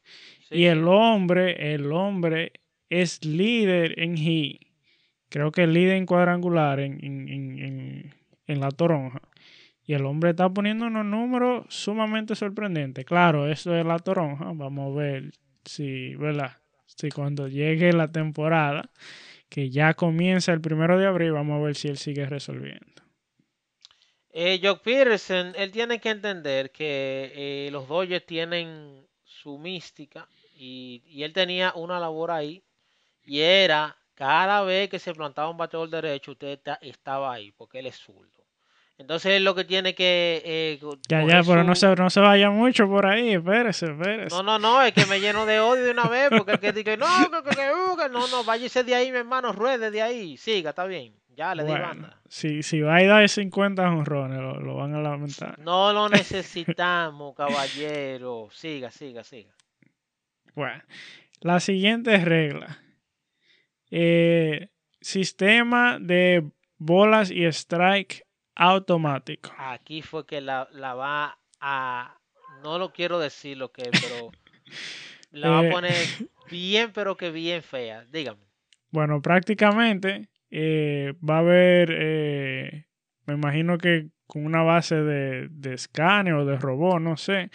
sí, 0.48 0.54
y 0.56 0.64
el 0.64 0.86
hombre, 0.88 1.74
el 1.74 1.92
hombre 1.92 2.52
es 2.90 3.22
líder 3.24 4.00
en 4.00 4.16
hit. 4.16 4.62
Creo 5.28 5.52
que 5.52 5.64
es 5.64 5.68
líder 5.68 5.96
en 5.96 6.06
cuadrangular 6.06 6.80
en, 6.80 7.04
en, 7.04 7.28
en, 7.28 7.58
en- 7.58 8.14
en 8.46 8.60
la 8.60 8.70
toronja. 8.70 9.20
Y 9.88 9.94
el 9.94 10.04
hombre 10.04 10.30
está 10.30 10.50
poniendo 10.50 10.84
unos 10.84 11.06
números 11.06 11.64
sumamente 11.70 12.34
sorprendentes. 12.34 13.06
Claro, 13.06 13.50
eso 13.50 13.74
es 13.74 13.86
la 13.86 13.98
toronja. 13.98 14.44
Vamos 14.52 14.92
a 14.92 15.00
ver 15.00 15.32
si, 15.64 16.14
¿verdad? 16.16 16.58
Si 16.84 17.08
cuando 17.08 17.48
llegue 17.48 17.94
la 17.94 18.12
temporada, 18.12 18.90
que 19.48 19.70
ya 19.70 19.94
comienza 19.94 20.52
el 20.52 20.60
primero 20.60 20.98
de 20.98 21.06
abril, 21.06 21.32
vamos 21.32 21.58
a 21.58 21.64
ver 21.64 21.74
si 21.74 21.88
él 21.88 21.96
sigue 21.96 22.26
resolviendo. 22.26 23.02
Eh, 24.28 24.60
Jock 24.62 24.82
Peterson, 24.82 25.54
él 25.56 25.70
tiene 25.70 25.98
que 26.02 26.10
entender 26.10 26.70
que 26.70 27.32
eh, 27.34 27.70
los 27.72 27.88
Dodgers 27.88 28.26
tienen 28.26 29.06
su 29.24 29.56
mística 29.56 30.28
y, 30.54 31.22
él 31.22 31.32
tenía 31.32 31.72
una 31.74 31.98
labor 31.98 32.32
ahí 32.32 32.62
y 33.24 33.40
era 33.40 33.96
cada 34.12 34.60
vez 34.64 34.90
que 34.90 34.98
se 34.98 35.14
plantaba 35.14 35.48
un 35.48 35.56
bateador 35.56 35.88
derecho, 35.88 36.32
usted 36.32 36.60
estaba 36.82 37.32
ahí 37.32 37.52
porque 37.52 37.78
él 37.78 37.86
es 37.86 37.96
zurdo. 37.96 38.37
Entonces 38.98 39.40
lo 39.40 39.54
que 39.54 39.64
tiene 39.64 39.94
que 39.94 40.42
eh, 40.44 40.80
Ya, 41.08 41.24
ya, 41.24 41.42
pero 41.44 41.62
no 41.62 41.76
se, 41.76 41.94
no 41.94 42.10
se 42.10 42.18
vaya 42.18 42.50
mucho 42.50 42.88
por 42.88 43.06
ahí. 43.06 43.34
Espérese, 43.34 43.86
espérese. 43.86 44.34
No, 44.34 44.42
no, 44.42 44.58
no, 44.58 44.82
es 44.82 44.92
que 44.92 45.06
me 45.06 45.20
lleno 45.20 45.46
de 45.46 45.60
odio 45.60 45.84
de 45.84 45.92
una 45.92 46.08
vez, 46.08 46.30
porque 46.30 46.52
el 46.52 46.58
que 46.58 46.72
dice, 46.72 46.96
no, 46.96 47.06
que, 47.30 47.48
que, 47.48 47.56
que, 47.56 47.70
uh, 47.72 47.96
que 47.96 48.08
no, 48.08 48.26
no, 48.26 48.42
váyase 48.42 48.82
de 48.82 48.96
ahí, 48.96 49.12
mi 49.12 49.18
hermano, 49.18 49.52
ruede 49.52 49.92
de 49.92 50.02
ahí, 50.02 50.36
siga, 50.36 50.70
está 50.70 50.84
bien, 50.84 51.14
ya 51.28 51.54
le 51.54 51.62
di 51.62 51.70
Bueno, 51.70 51.86
banda. 51.86 52.20
si, 52.28 52.64
si 52.64 52.80
va 52.80 52.96
a 52.96 53.04
dar 53.04 53.28
50 53.28 53.88
honrones, 53.88 54.40
lo, 54.40 54.58
lo 54.58 54.74
van 54.74 54.92
a 54.96 55.00
lamentar. 55.00 55.56
No 55.60 55.92
lo 55.92 56.08
necesitamos, 56.08 57.36
caballero, 57.36 58.48
siga, 58.50 58.90
siga, 58.90 59.22
siga. 59.22 59.52
Bueno, 60.56 60.82
la 61.40 61.60
siguiente 61.60 62.16
regla. 62.18 62.78
Eh, 63.92 64.70
sistema 65.00 65.98
de 66.00 66.44
bolas 66.78 67.30
y 67.30 67.44
strike 67.46 68.24
automático. 68.58 69.50
Aquí 69.56 70.02
fue 70.02 70.26
que 70.26 70.40
la, 70.42 70.68
la 70.72 70.94
va 70.94 71.38
a, 71.60 72.18
no 72.62 72.78
lo 72.78 72.92
quiero 72.92 73.18
decir 73.18 73.56
lo 73.56 73.72
que, 73.72 73.82
es, 73.82 73.90
pero 74.02 74.30
la 75.30 75.48
va 75.50 75.62
Eh. 75.64 75.68
a 75.68 75.72
poner 75.72 76.06
bien, 76.50 76.90
pero 76.92 77.16
que 77.16 77.30
bien 77.30 77.62
fea, 77.62 78.04
dígame. 78.12 78.42
Bueno, 78.90 79.22
prácticamente 79.22 80.28
eh, 80.50 81.14
va 81.26 81.36
a 81.36 81.40
haber, 81.40 81.90
eh, 81.92 82.86
me 83.26 83.34
imagino 83.34 83.78
que 83.78 84.08
con 84.26 84.44
una 84.44 84.62
base 84.62 84.96
de, 84.96 85.48
de 85.50 85.74
escáner 85.74 86.34
o 86.34 86.44
de 86.44 86.56
robot, 86.58 87.00
no 87.00 87.16
sé, 87.16 87.50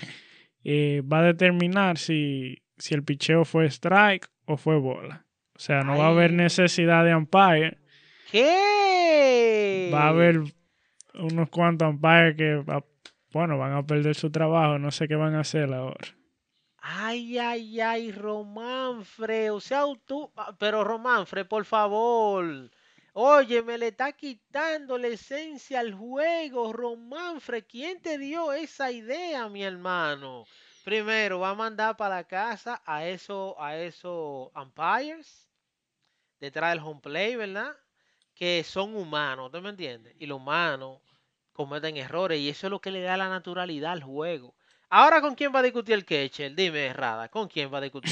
eh, 0.64 1.02
va 1.02 1.20
a 1.20 1.24
determinar 1.24 1.98
si, 1.98 2.64
si 2.78 2.94
el 2.96 3.04
picheo 3.04 3.46
fue 3.46 3.66
strike 3.68 4.28
o 4.46 4.58
fue 4.58 4.78
bola. 4.80 5.26
O 5.56 5.60
sea, 5.60 5.82
no 5.84 5.98
va 5.98 6.06
a 6.06 6.10
haber 6.10 6.34
necesidad 6.34 7.04
de 7.06 7.16
umpire. 7.16 7.78
¿Qué? 8.32 9.92
Va 9.94 10.06
a 10.06 10.10
haber 10.10 10.42
unos 11.16 11.50
cuantos 11.50 11.90
umpires 11.90 12.36
que, 12.38 12.56
va- 12.58 12.86
bueno, 13.32 13.58
van 13.58 13.74
a 13.74 13.86
perder 13.86 14.16
su 14.16 14.32
trabajo. 14.32 14.78
No 14.80 14.92
sé 14.92 15.08
qué 15.08 15.16
van 15.16 15.36
a 15.36 15.42
hacer 15.42 15.74
ahora. 15.74 16.08
Ay, 16.78 17.38
ay, 17.40 17.80
ay, 17.82 18.12
Románfre. 18.12 19.50
O 19.52 19.60
sea, 19.60 19.84
tú. 20.06 20.32
ah, 20.36 20.56
Pero 20.60 20.84
Románfre, 20.84 21.46
por 21.46 21.66
favor. 21.66 22.70
Oye, 23.14 23.62
me 23.64 23.78
le 23.78 23.88
está 23.90 24.12
quitando 24.14 24.98
la 24.98 25.08
esencia 25.08 25.80
al 25.80 25.94
juego, 25.94 26.74
Románfre. 26.74 27.66
¿Quién 27.66 28.02
te 28.02 28.18
dio 28.18 28.54
esa 28.54 28.92
idea, 28.92 29.48
mi 29.50 29.64
hermano? 29.64 30.46
Primero, 30.84 31.40
va 31.40 31.52
a 31.52 31.56
mandar 31.56 31.96
para 31.98 32.16
la 32.18 32.24
casa 32.26 32.82
a 32.86 33.06
esos 33.06 33.54
a 33.58 33.78
esos 33.78 34.50
umpires 34.56 35.50
detrás 36.40 36.74
del 36.74 36.84
home 36.84 37.02
play, 37.02 37.36
¿verdad? 37.36 37.76
Que 38.36 38.64
son 38.64 38.96
humanos, 38.96 39.52
¿tú 39.52 39.62
me 39.62 39.70
entiendes? 39.70 40.16
Y 40.20 40.26
los 40.26 40.38
humanos 40.38 41.00
cometen 41.54 41.98
errores 41.98 42.40
y 42.40 42.50
eso 42.50 42.68
es 42.68 42.72
lo 42.72 42.80
que 42.82 42.92
le 42.92 43.02
da 43.02 43.16
la 43.18 43.30
naturalidad 43.30 43.92
al 43.92 44.04
juego. 44.04 44.56
Ahora, 44.90 45.22
¿con 45.22 45.36
quién 45.36 45.54
va 45.54 45.60
a 45.60 45.64
discutir 45.64 45.96
el 45.96 46.06
catcher? 46.06 46.54
Dime, 46.56 46.94
Rada, 46.94 47.30
¿con 47.30 47.48
quién 47.48 47.74
va 47.74 47.78
a 47.78 47.82
discutir? 47.82 48.12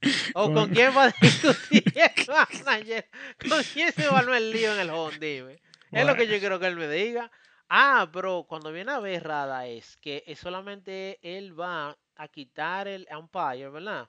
¿O 0.34 0.44
con 0.52 0.54
Con- 0.54 0.70
quién 0.70 0.96
va 0.96 1.04
a 1.04 1.14
discutir 1.20 1.84
el 1.94 2.26
manager? 2.64 3.08
¿Con 3.48 3.62
quién 3.64 3.92
se 3.92 4.08
va 4.08 4.20
a 4.20 4.36
el 4.38 4.50
lío 4.50 4.72
en 4.74 4.80
el 4.80 4.90
home? 4.90 5.18
Dime. 5.18 5.60
Es 5.92 6.06
lo 6.06 6.14
que 6.16 6.26
yo 6.26 6.38
quiero 6.38 6.58
que 6.58 6.66
él 6.66 6.76
me 6.76 6.88
diga. 6.88 7.30
Ah, 7.68 8.08
pero 8.12 8.44
cuando 8.48 8.72
viene 8.72 8.92
a 8.92 8.98
ver 9.00 9.22
Rada 9.24 9.66
es 9.66 9.96
que 9.98 10.24
es 10.26 10.38
solamente 10.38 11.18
él 11.22 11.58
va 11.58 11.96
a 12.16 12.28
quitar 12.28 12.88
el 12.88 13.06
umpire, 13.16 13.68
¿verdad? 13.68 14.08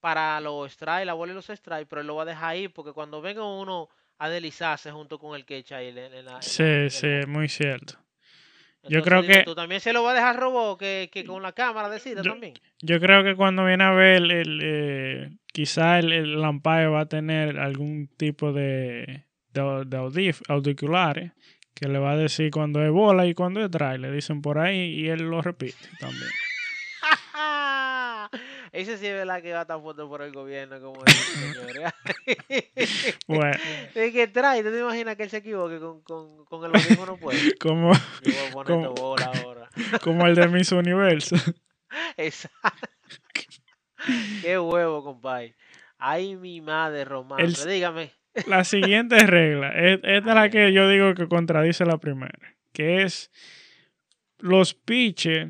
Para 0.00 0.40
los 0.40 0.70
strike, 0.72 1.06
la 1.06 1.14
bola 1.14 1.32
y 1.32 1.34
los 1.34 1.48
strike, 1.48 1.88
pero 1.88 2.00
él 2.00 2.06
lo 2.06 2.16
va 2.16 2.22
a 2.22 2.26
dejar 2.26 2.50
ahí 2.50 2.68
porque 2.68 2.92
cuando 2.92 3.20
venga 3.20 3.44
uno 3.44 3.88
a 4.18 4.28
deslizarse 4.28 4.90
junto 4.90 5.18
con 5.18 5.36
el 5.36 5.44
catcher 5.44 5.78
ahí 5.78 5.88
en, 5.88 5.98
en 5.98 6.12
la, 6.12 6.18
en 6.18 6.24
la- 6.24 6.36
en 6.36 6.42
Sí, 6.42 6.90
sí, 6.90 7.06
muy 7.26 7.48
cierto. 7.48 7.94
Yo 8.88 9.02
creo 9.02 9.22
que- 9.22 9.42
tú, 9.44 9.54
también 9.54 9.80
se 9.80 9.92
lo 9.92 10.02
va 10.02 10.12
a 10.12 10.14
dejar 10.14 10.36
robot 10.36 10.78
que, 10.78 11.10
que 11.12 11.24
con 11.24 11.42
la 11.42 11.52
cámara 11.52 11.88
decida 11.90 12.22
Yo- 12.22 12.30
también. 12.32 12.54
Yo 12.80 13.00
creo 13.00 13.22
que 13.24 13.34
cuando 13.34 13.64
viene 13.64 13.84
a 13.84 13.90
ver, 13.90 14.22
el, 14.22 14.30
el, 14.30 14.60
eh, 14.62 15.30
quizá 15.52 15.98
el, 15.98 16.12
el 16.12 16.36
va 16.42 17.00
a 17.00 17.06
tener 17.06 17.58
algún 17.58 18.08
tipo 18.16 18.52
de, 18.52 19.24
de, 19.52 19.84
de 19.86 19.98
audif- 19.98 20.42
auriculares 20.48 21.32
que 21.74 21.88
le 21.88 21.98
va 21.98 22.12
a 22.12 22.16
decir 22.16 22.50
cuando 22.50 22.82
es 22.84 22.90
bola 22.90 23.26
y 23.26 23.34
cuando 23.34 23.62
es 23.64 23.70
try. 23.70 23.98
Le 23.98 24.10
dicen 24.10 24.40
por 24.42 24.58
ahí 24.58 25.00
y 25.00 25.08
él 25.08 25.22
lo 25.28 25.42
repite 25.42 25.76
también. 26.00 26.30
Ese 28.72 28.98
sí 28.98 29.06
es 29.06 29.12
verdad 29.14 29.40
que 29.42 29.52
va 29.52 29.62
estar 29.62 29.80
fuerte 29.80 30.02
por 30.04 30.22
el 30.22 30.32
gobierno, 30.32 30.80
como 30.80 31.00
señores. 31.06 31.92
Bueno, 33.26 33.56
Es 33.94 34.12
que 34.12 34.26
trae, 34.28 34.62
¿tú 34.62 34.70
te 34.70 34.80
imaginas 34.80 35.16
que 35.16 35.22
él 35.24 35.30
se 35.30 35.38
equivoque 35.38 35.78
con, 35.78 36.02
con, 36.02 36.44
con 36.44 36.64
el 36.64 36.76
audífono 36.76 37.16
puesto? 37.16 37.54
como, 37.60 37.92
Yo 37.92 38.32
voy 38.32 38.34
a 38.48 38.52
poner 38.52 38.66
Como- 38.72 38.94
bola 38.94 39.32
ahora. 39.44 39.68
como 40.02 40.26
el 40.26 40.34
de 40.34 40.48
Miss 40.48 40.72
Universo. 40.72 41.36
Exacto. 42.16 42.88
Qué 44.42 44.58
huevo, 44.58 45.02
compadre. 45.02 45.56
Ay, 45.98 46.36
mi 46.36 46.60
madre, 46.60 47.04
Román. 47.04 47.40
El- 47.40 47.54
Dígame. 47.54 48.12
La 48.46 48.62
siguiente 48.64 49.18
regla, 49.26 49.70
es- 49.72 50.00
esta 50.04 50.28
es 50.30 50.34
la 50.34 50.48
que 50.50 50.72
yo 50.72 50.88
digo 50.88 51.14
que 51.14 51.26
contradice 51.26 51.84
la 51.84 51.98
primera, 51.98 52.38
que 52.72 53.02
es 53.02 53.30
los 54.38 54.74
pitches 54.74 55.48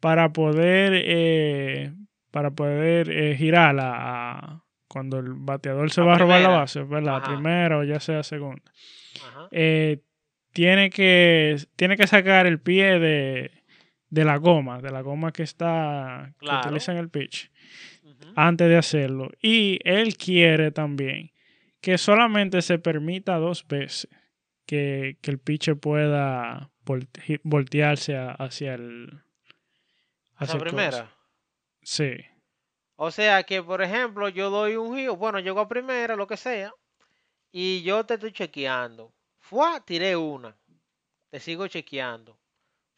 para 0.00 0.32
poder 0.32 0.92
eh, 0.94 1.92
para 2.30 2.50
poder 2.50 3.10
eh, 3.10 3.36
girar 3.36 3.78
a, 3.80 4.38
a- 4.38 4.64
cuando 4.88 5.18
el 5.18 5.32
bateador 5.34 5.90
se 5.90 6.00
va 6.02 6.14
a 6.14 6.18
robar 6.18 6.40
la 6.40 6.48
base, 6.60 6.82
¿verdad? 6.82 7.16
Ajá. 7.16 7.26
Primera 7.26 7.78
o 7.78 7.84
ya 7.84 8.00
sea 8.00 8.22
segunda. 8.22 8.62
Ajá. 9.28 9.48
Eh, 9.52 10.00
tiene 10.52 10.90
que 10.90 11.56
tiene 11.76 11.96
que 11.96 12.06
sacar 12.08 12.46
el 12.46 12.58
pie 12.60 12.98
de, 12.98 13.50
de 14.08 14.24
la 14.24 14.36
goma, 14.38 14.80
de 14.80 14.90
la 14.90 15.00
goma 15.02 15.32
que 15.32 15.44
está 15.44 16.32
que 16.40 16.46
utiliza 16.66 16.90
en 16.92 16.98
el 16.98 17.08
pitch 17.08 17.50
antes 18.34 18.68
de 18.68 18.76
hacerlo. 18.76 19.30
Y 19.40 19.78
él 19.84 20.16
quiere 20.16 20.72
también 20.72 21.30
que 21.80 21.96
solamente 21.98 22.60
se 22.62 22.78
permita 22.78 23.36
dos 23.36 23.66
veces 23.68 24.08
que, 24.66 25.16
que 25.22 25.30
el 25.30 25.38
pitcher 25.38 25.76
pueda 25.78 26.70
volte- 26.84 27.40
voltearse 27.44 28.16
a- 28.16 28.32
hacia 28.32 28.74
el. 28.74 29.20
Hacia 30.36 30.54
el 30.54 30.60
primera. 30.64 31.10
Sí. 31.82 32.12
O 32.96 33.10
sea 33.10 33.42
que, 33.44 33.62
por 33.62 33.82
ejemplo, 33.82 34.28
yo 34.28 34.50
doy 34.50 34.76
un 34.76 34.96
giro, 34.96 35.16
bueno, 35.16 35.38
llego 35.38 35.60
a 35.60 35.68
primera, 35.68 36.16
lo 36.16 36.26
que 36.26 36.36
sea, 36.36 36.72
y 37.50 37.82
yo 37.82 38.04
te 38.04 38.14
estoy 38.14 38.32
chequeando. 38.32 39.12
Fua, 39.38 39.80
tiré 39.84 40.14
una. 40.16 40.54
Te 41.30 41.40
sigo 41.40 41.66
chequeando. 41.66 42.38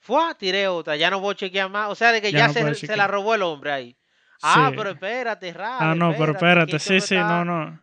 Fua, 0.01 0.35
tiré 0.35 0.67
otra. 0.67 0.97
Ya 0.97 1.11
no 1.11 1.21
voy 1.21 1.33
a 1.33 1.37
chequear 1.37 1.71
más. 1.71 1.89
O 1.91 1.95
sea, 1.95 2.11
de 2.13 2.21
que 2.21 2.33
Ya 2.33 2.49
ya, 2.51 2.63
no 2.65 2.75
se, 2.75 2.97
la 2.97 3.07
robó 3.07 3.35
el 3.35 3.43
hombre 3.43 3.71
ahí. 3.73 3.97
Ah, 4.43 4.69
Sí. 4.71 4.77
pero 4.77 4.91
espérate, 4.91 5.53
raro. 5.53 5.77
Ah, 5.81 5.95
no, 5.95 6.13
pero 6.19 6.33
espérate, 6.33 6.79
sí, 6.81 7.01
sí, 7.01 7.15
no, 7.15 7.45
no. 7.45 7.81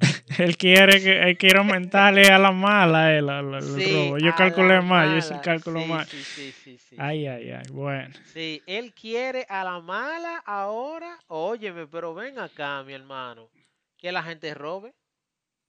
Él 0.38 0.56
quiere 0.56 1.00
que 1.02 1.20
él 1.22 1.38
quiere 1.38 1.58
aumentarle 1.58 2.26
a 2.26 2.38
la 2.38 2.50
mala 2.50 3.12
él, 3.16 3.28
al- 3.28 3.54
al 3.54 3.62
robo. 3.62 4.18
Yo 4.18 4.34
calculé 4.34 4.80
mal, 4.80 5.10
yo 5.10 5.16
hice 5.16 5.34
el 5.34 5.40
cálculo 5.40 5.84
mal. 5.86 6.06
Sí, 6.06 6.22
sí, 6.22 6.52
sí, 6.52 6.78
sí. 6.94 7.00
Ay, 7.00 7.26
ay, 7.26 7.50
ay, 7.50 7.66
bueno. 7.70 8.14
Sí, 8.32 8.62
él 8.66 8.94
quiere 8.94 9.46
a 9.48 9.64
la 9.64 9.80
mala 9.80 10.38
ahora. 10.38 11.18
Óyeme, 11.28 11.86
pero 11.86 12.14
ven 12.14 12.38
acá, 12.38 12.82
mi 12.82 12.92
hermano. 12.92 13.50
Que 13.96 14.12
la 14.12 14.22
gente 14.22 14.52
robe. 14.54 14.94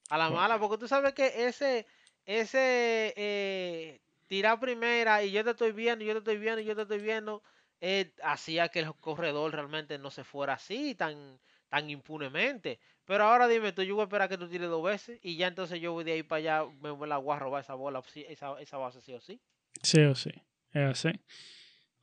A 0.09 0.17
la 0.17 0.25
Bueno. 0.25 0.41
mala, 0.41 0.59
porque 0.59 0.77
tú 0.77 0.87
sabes 0.87 1.13
que 1.13 1.47
ese, 1.47 1.87
ese 2.25 3.13
eh, 3.17 4.01
tirar 4.27 4.59
primera 4.59 5.23
y 5.23 5.31
yo 5.31 5.43
te 5.43 5.51
estoy 5.51 5.71
viendo, 5.71 6.05
yo 6.05 6.13
te 6.13 6.19
estoy 6.19 6.37
viendo, 6.37 6.61
yo 6.61 6.75
te 6.75 6.83
estoy 6.83 6.99
viendo, 6.99 7.41
eh, 7.81 8.13
hacía 8.23 8.69
que 8.69 8.79
el 8.79 8.93
corredor 8.95 9.51
realmente 9.51 9.97
no 9.97 10.11
se 10.11 10.23
fuera 10.23 10.53
así, 10.53 10.93
tan, 10.93 11.39
tan 11.69 11.89
impunemente. 11.89 12.79
Pero 13.05 13.23
ahora 13.25 13.47
dime 13.47 13.71
tú, 13.71 13.81
yo 13.81 13.95
voy 13.95 14.03
a 14.03 14.05
esperar 14.05 14.29
que 14.29 14.37
tú 14.37 14.47
tires 14.47 14.69
dos 14.69 14.83
veces 14.83 15.19
y 15.23 15.37
ya 15.37 15.47
entonces 15.47 15.81
yo 15.81 15.93
voy 15.93 16.03
de 16.03 16.13
ahí 16.13 16.23
para 16.23 16.39
allá, 16.39 16.71
me, 16.81 17.07
la 17.07 17.17
voy 17.17 17.35
a 17.35 17.39
robar 17.39 17.63
esa 17.63 17.73
bola, 17.73 18.03
esa, 18.13 18.59
esa 18.59 18.77
base 18.77 19.01
sí 19.01 19.13
o 19.13 19.21
sí. 19.21 19.41
Sí 19.81 20.01
o 20.01 20.15
sí, 20.15 20.31
así. 20.79 21.09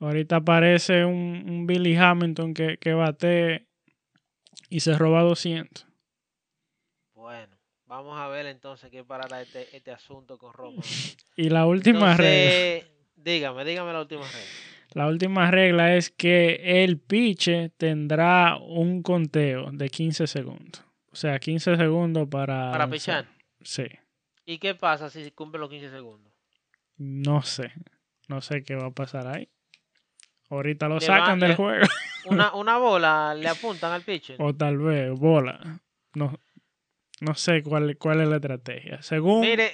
Ahorita 0.01 0.37
aparece 0.37 1.05
un, 1.05 1.45
un 1.49 1.67
Billy 1.67 1.97
Hamilton 1.97 2.55
que, 2.55 2.77
que 2.79 2.93
bate 2.93 3.69
y 4.69 4.81
se 4.81 4.97
roba 4.99 5.23
200. 5.23 5.87
Bueno, 7.15 7.57
vamos 7.87 8.19
a 8.19 8.27
ver 8.29 8.47
entonces 8.47 8.91
qué 8.91 9.05
parará 9.05 9.43
este, 9.43 9.77
este 9.77 9.91
asunto 9.93 10.39
con 10.39 10.53
Roma. 10.53 10.83
Y 11.37 11.49
la 11.49 11.65
última 11.65 12.15
regla, 12.15 12.87
dígame, 13.17 13.65
dígame 13.65 13.93
la 13.93 14.01
última 14.01 14.23
regla. 14.23 14.51
la 14.93 15.07
última 15.07 15.51
regla 15.51 15.97
es 15.97 16.11
que 16.11 16.85
el 16.85 16.99
piche 16.99 17.71
tendrá 17.79 18.59
un 18.59 19.03
conteo 19.03 19.71
de 19.73 19.89
15 19.89 20.27
segundos. 20.27 20.85
O 21.11 21.17
sea, 21.17 21.39
15 21.39 21.77
segundos 21.77 22.29
para... 22.29 22.71
Para 22.71 22.89
pichar. 22.89 23.27
Sí, 23.63 23.87
¿Y 24.45 24.59
qué 24.59 24.75
pasa 24.75 25.09
si 25.09 25.31
cumple 25.31 25.61
los 25.61 25.71
15 25.71 25.91
segundos? 25.91 26.33
no 26.99 27.43
sé. 27.43 27.73
No 28.29 28.41
sé 28.41 28.63
qué 28.65 28.75
va 28.77 28.87
a 28.87 28.91
pasar 28.91 29.27
ahí. 29.27 29.49
Ahorita 30.51 30.89
lo 30.89 30.97
Le 30.97 31.01
sacan 31.01 31.39
del 31.41 31.51
le- 31.51 31.57
juego. 31.57 31.87
Una, 32.27 32.53
una 32.55 32.79
bola 32.79 33.35
le 33.35 33.49
apuntan 33.49 33.93
al 33.93 34.03
pitcher. 34.03 34.37
O 34.41 34.55
tal 34.55 34.79
vez 34.79 35.11
bola. 35.11 35.81
No, 36.15 36.39
no 37.21 37.35
sé 37.35 37.63
cuál, 37.63 37.97
cuál 37.99 38.21
es 38.21 38.29
la 38.29 38.37
estrategia. 38.37 39.03
Según 39.03 39.41
Mire, 39.41 39.73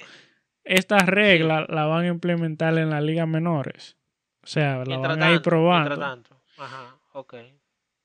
estas 0.63 1.05
reglas 1.05 1.67
la 1.69 1.85
van 1.85 2.05
a 2.05 2.07
implementar 2.07 2.77
en 2.77 2.89
las 2.89 3.03
ligas 3.03 3.27
menores. 3.27 3.97
O 4.41 4.47
sea, 4.47 4.83
la 4.85 4.97
van 4.97 5.21
a 5.21 5.31
ir 5.31 5.41
probando. 5.41 5.97
tanto. 5.99 6.41
Ajá, 6.57 6.95
ok. 7.13 7.35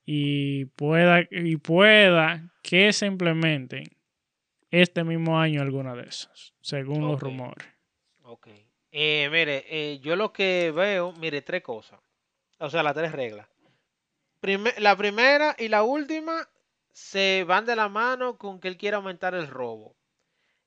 Y 0.04 0.66
pueda, 0.66 1.20
y 1.30 1.56
pueda 1.56 2.50
que 2.62 2.92
se 2.92 3.06
implementen 3.06 3.84
este 4.70 5.04
mismo 5.04 5.38
año 5.40 5.62
alguna 5.62 5.94
de 5.94 6.02
esas, 6.02 6.52
según 6.60 7.02
los 7.08 7.20
rumores. 7.20 7.66
Ok. 8.24 8.48
Eh, 8.96 9.28
mire, 9.28 9.64
eh, 9.68 9.98
yo 9.98 10.14
lo 10.14 10.32
que 10.32 10.70
veo, 10.70 11.12
mire, 11.14 11.42
tres 11.42 11.64
cosas. 11.64 11.98
O 12.60 12.70
sea, 12.70 12.84
las 12.84 12.94
tres 12.94 13.10
reglas. 13.10 13.48
La 14.78 14.96
primera 14.96 15.56
y 15.58 15.66
la 15.66 15.82
última 15.82 16.48
se 16.92 17.42
van 17.42 17.66
de 17.66 17.74
la 17.74 17.88
mano 17.88 18.38
con 18.38 18.60
que 18.60 18.68
él 18.68 18.76
quiere 18.76 18.94
aumentar 18.94 19.34
el 19.34 19.48
robo. 19.48 19.96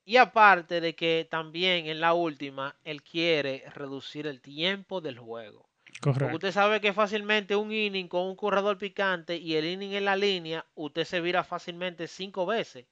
Y 0.04 0.18
aparte 0.18 0.82
de 0.82 0.94
que 0.94 1.26
también 1.32 1.86
en 1.86 2.02
la 2.02 2.14
última, 2.14 2.76
él 2.84 3.02
quiere 3.02 3.64
reducir 3.74 4.28
el 4.28 4.42
tiempo 4.42 5.00
del 5.00 5.18
juego. 5.20 5.70
Porque 5.86 6.02
Correcto. 6.02 6.36
usted 6.36 6.52
sabe 6.52 6.82
que 6.82 6.92
fácilmente 6.92 7.56
un 7.56 7.72
inning 7.72 8.10
con 8.10 8.24
un 8.24 8.36
corredor 8.36 8.78
picante 8.78 9.38
y 9.38 9.56
el 9.56 9.64
inning 9.64 9.94
en 9.94 10.04
la 10.04 10.18
línea, 10.18 10.66
usted 10.76 11.06
se 11.06 11.22
vira 11.22 11.46
fácilmente 11.46 12.10
cinco 12.10 12.46
veces 12.46 12.88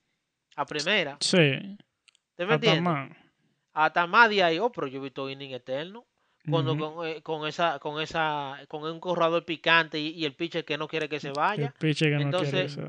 a 0.56 0.66
primera. 0.66 1.18
Sí, 1.20 1.78
¿Usted 2.38 2.80
me. 2.80 3.25
Hasta 3.76 4.08
más 4.08 4.30
de 4.32 4.42
ahí, 4.44 4.58
oh, 4.58 4.72
pero 4.72 4.88
yo 4.88 4.98
he 5.00 5.04
visto 5.04 5.30
inning 5.30 5.52
eterno. 5.54 6.06
Cuando 6.50 6.78
con, 6.78 7.08
eh, 7.08 7.24
con 7.24 7.48
esa, 7.48 7.80
con 7.80 8.00
esa, 8.00 8.60
con 8.68 8.84
un 8.84 9.00
corredor 9.00 9.44
picante 9.46 9.98
y, 10.00 10.10
y 10.10 10.26
el 10.26 10.36
pitcher 10.36 10.64
que 10.64 10.78
no 10.78 10.88
quiere 10.88 11.10
que 11.10 11.20
se 11.20 11.30
El 11.30 11.34
vaya. 11.34 11.74
pitcher 11.80 12.10
que 12.16 12.24
no 12.24 12.30
quiere 12.30 12.38
Entonces, 12.48 12.78
eso. 12.78 12.88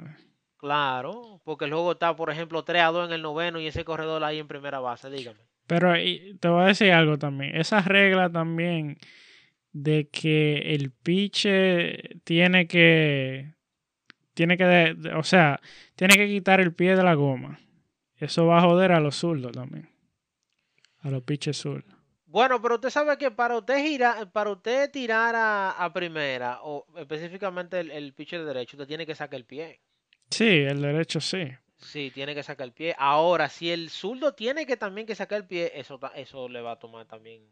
claro, 0.59 1.41
porque 1.45 1.65
el 1.65 1.73
juego 1.73 1.93
está, 1.93 2.15
por 2.17 2.31
ejemplo, 2.31 2.65
3 2.65 2.83
a 2.83 2.87
2 2.89 3.09
en 3.09 3.15
el 3.15 3.23
noveno 3.23 3.59
y 3.59 3.67
ese 3.67 3.85
corredor 3.85 4.23
ahí 4.25 4.39
en 4.39 4.47
primera 4.49 4.81
base, 4.81 5.09
dígame. 5.11 5.39
Pero 5.67 5.99
y 5.99 6.37
te 6.39 6.49
voy 6.49 6.65
a 6.65 6.67
decir 6.67 6.93
algo 6.93 7.19
también. 7.19 7.57
Esa 7.57 7.81
regla 7.81 8.31
también 8.31 8.99
de 9.73 10.09
que 10.11 10.75
el 10.75 10.91
pitcher 10.93 12.19
tiene 12.25 12.67
que. 12.67 13.55
Tiene 14.35 14.57
que. 14.59 14.65
de- 14.65 15.15
o 15.15 15.23
sea, 15.23 15.61
tiene 15.95 16.15
que 16.17 16.27
quitar 16.29 16.61
el 16.61 16.75
pie 16.75 16.95
de 16.95 17.03
la 17.03 17.15
goma. 17.15 17.59
Eso 18.19 18.47
va 18.47 18.59
a 18.59 18.63
joder 18.63 18.93
a 18.93 19.01
los 19.01 19.17
zurdos 19.17 19.53
también. 19.53 19.89
A 21.01 21.11
los 21.11 21.23
pitchers 21.23 21.59
zurdos. 21.59 21.95
Bueno, 22.27 22.61
pero 22.61 22.75
usted 22.75 22.91
sabe 22.91 23.17
que 23.17 23.31
para 23.31 23.57
usted 23.57 23.79
girar, 23.85 24.31
para 24.33 24.51
usted 24.51 24.91
tirar 24.91 25.35
a, 25.37 25.71
a 25.71 25.93
primera, 25.93 26.59
o 26.63 26.87
específicamente 26.97 27.81
el, 27.81 27.91
el 27.91 28.13
pitcher 28.15 28.45
derecho, 28.45 28.77
usted 28.77 28.89
tiene 28.89 29.07
que 29.07 29.15
sacar 29.15 29.39
el 29.39 29.45
pie. 29.45 29.81
Sí, 30.31 30.49
el 30.49 30.83
derecho 30.83 31.21
sí. 31.21 31.49
Sí, 31.77 32.11
tiene 32.13 32.35
que 32.35 32.43
sacar 32.43 32.67
el 32.67 32.73
pie. 32.73 32.95
Ahora, 32.99 33.49
si 33.49 33.71
el 33.71 33.91
zurdo 33.91 34.35
tiene 34.35 34.67
que 34.67 34.77
también 34.77 35.07
que 35.07 35.15
sacar 35.15 35.39
el 35.39 35.47
pie, 35.47 35.73
eso, 35.75 36.01
eso 36.15 36.49
le 36.49 36.61
va 36.61 36.73
a 36.73 36.79
tomar 36.79 37.07
también 37.07 37.49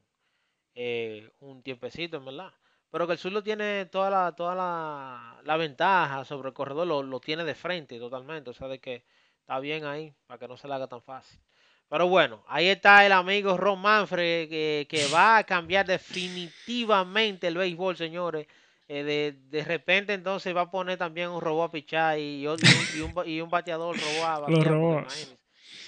eh, 0.75 1.31
un 1.41 1.63
tiempecito, 1.63 2.17
en 2.17 2.25
verdad. 2.25 2.53
Pero 2.91 3.07
que 3.07 3.13
el 3.13 3.19
zurdo 3.19 3.43
tiene 3.43 3.87
toda 3.87 4.11
la, 4.11 4.35
toda 4.35 4.55
la, 4.55 5.41
la 5.45 5.57
ventaja 5.57 6.25
sobre 6.25 6.49
el 6.49 6.55
corredor, 6.55 6.87
lo, 6.87 7.03
lo 7.03 7.21
tiene 7.21 7.45
de 7.45 7.55
frente 7.55 7.99
totalmente. 7.99 8.51
O 8.51 8.55
sea, 8.55 8.69
de 8.69 8.81
que 8.81 9.05
está 9.41 9.61
bien 9.61 9.85
ahí, 9.85 10.15
para 10.27 10.39
que 10.39 10.49
no 10.49 10.57
se 10.57 10.69
le 10.69 10.75
haga 10.75 10.89
tan 10.89 11.03
fácil. 11.03 11.41
Pero 11.89 12.09
bueno, 12.09 12.43
ahí 12.49 12.67
está 12.69 13.05
el 13.07 13.13
amigo 13.13 13.57
Ron 13.57 13.81
Manfred, 13.81 14.49
que, 14.49 14.87
que 14.89 15.07
va 15.13 15.39
a 15.39 15.45
cambiar 15.45 15.87
definitivamente 15.87 17.47
el 17.47 17.57
béisbol, 17.57 17.97
señores. 17.97 18.47
Eh, 18.89 19.03
de, 19.03 19.33
de 19.51 19.65
repente 19.65 20.13
entonces 20.13 20.55
va 20.55 20.63
a 20.63 20.71
poner 20.71 20.99
también 20.99 21.31
un 21.31 21.41
robot 21.41 21.69
a 21.71 21.73
pichar 21.73 22.19
y, 22.19 22.47
otro- 22.47 22.69
y, 22.97 23.01
un, 23.01 23.15
y 23.29 23.41
un 23.41 23.49
bateador 23.49 23.97
robot 23.97 24.25
a 24.25 24.39
Los 24.51 24.65
batear, 24.65 24.65
porque 24.65 24.69
robots. 24.69 25.37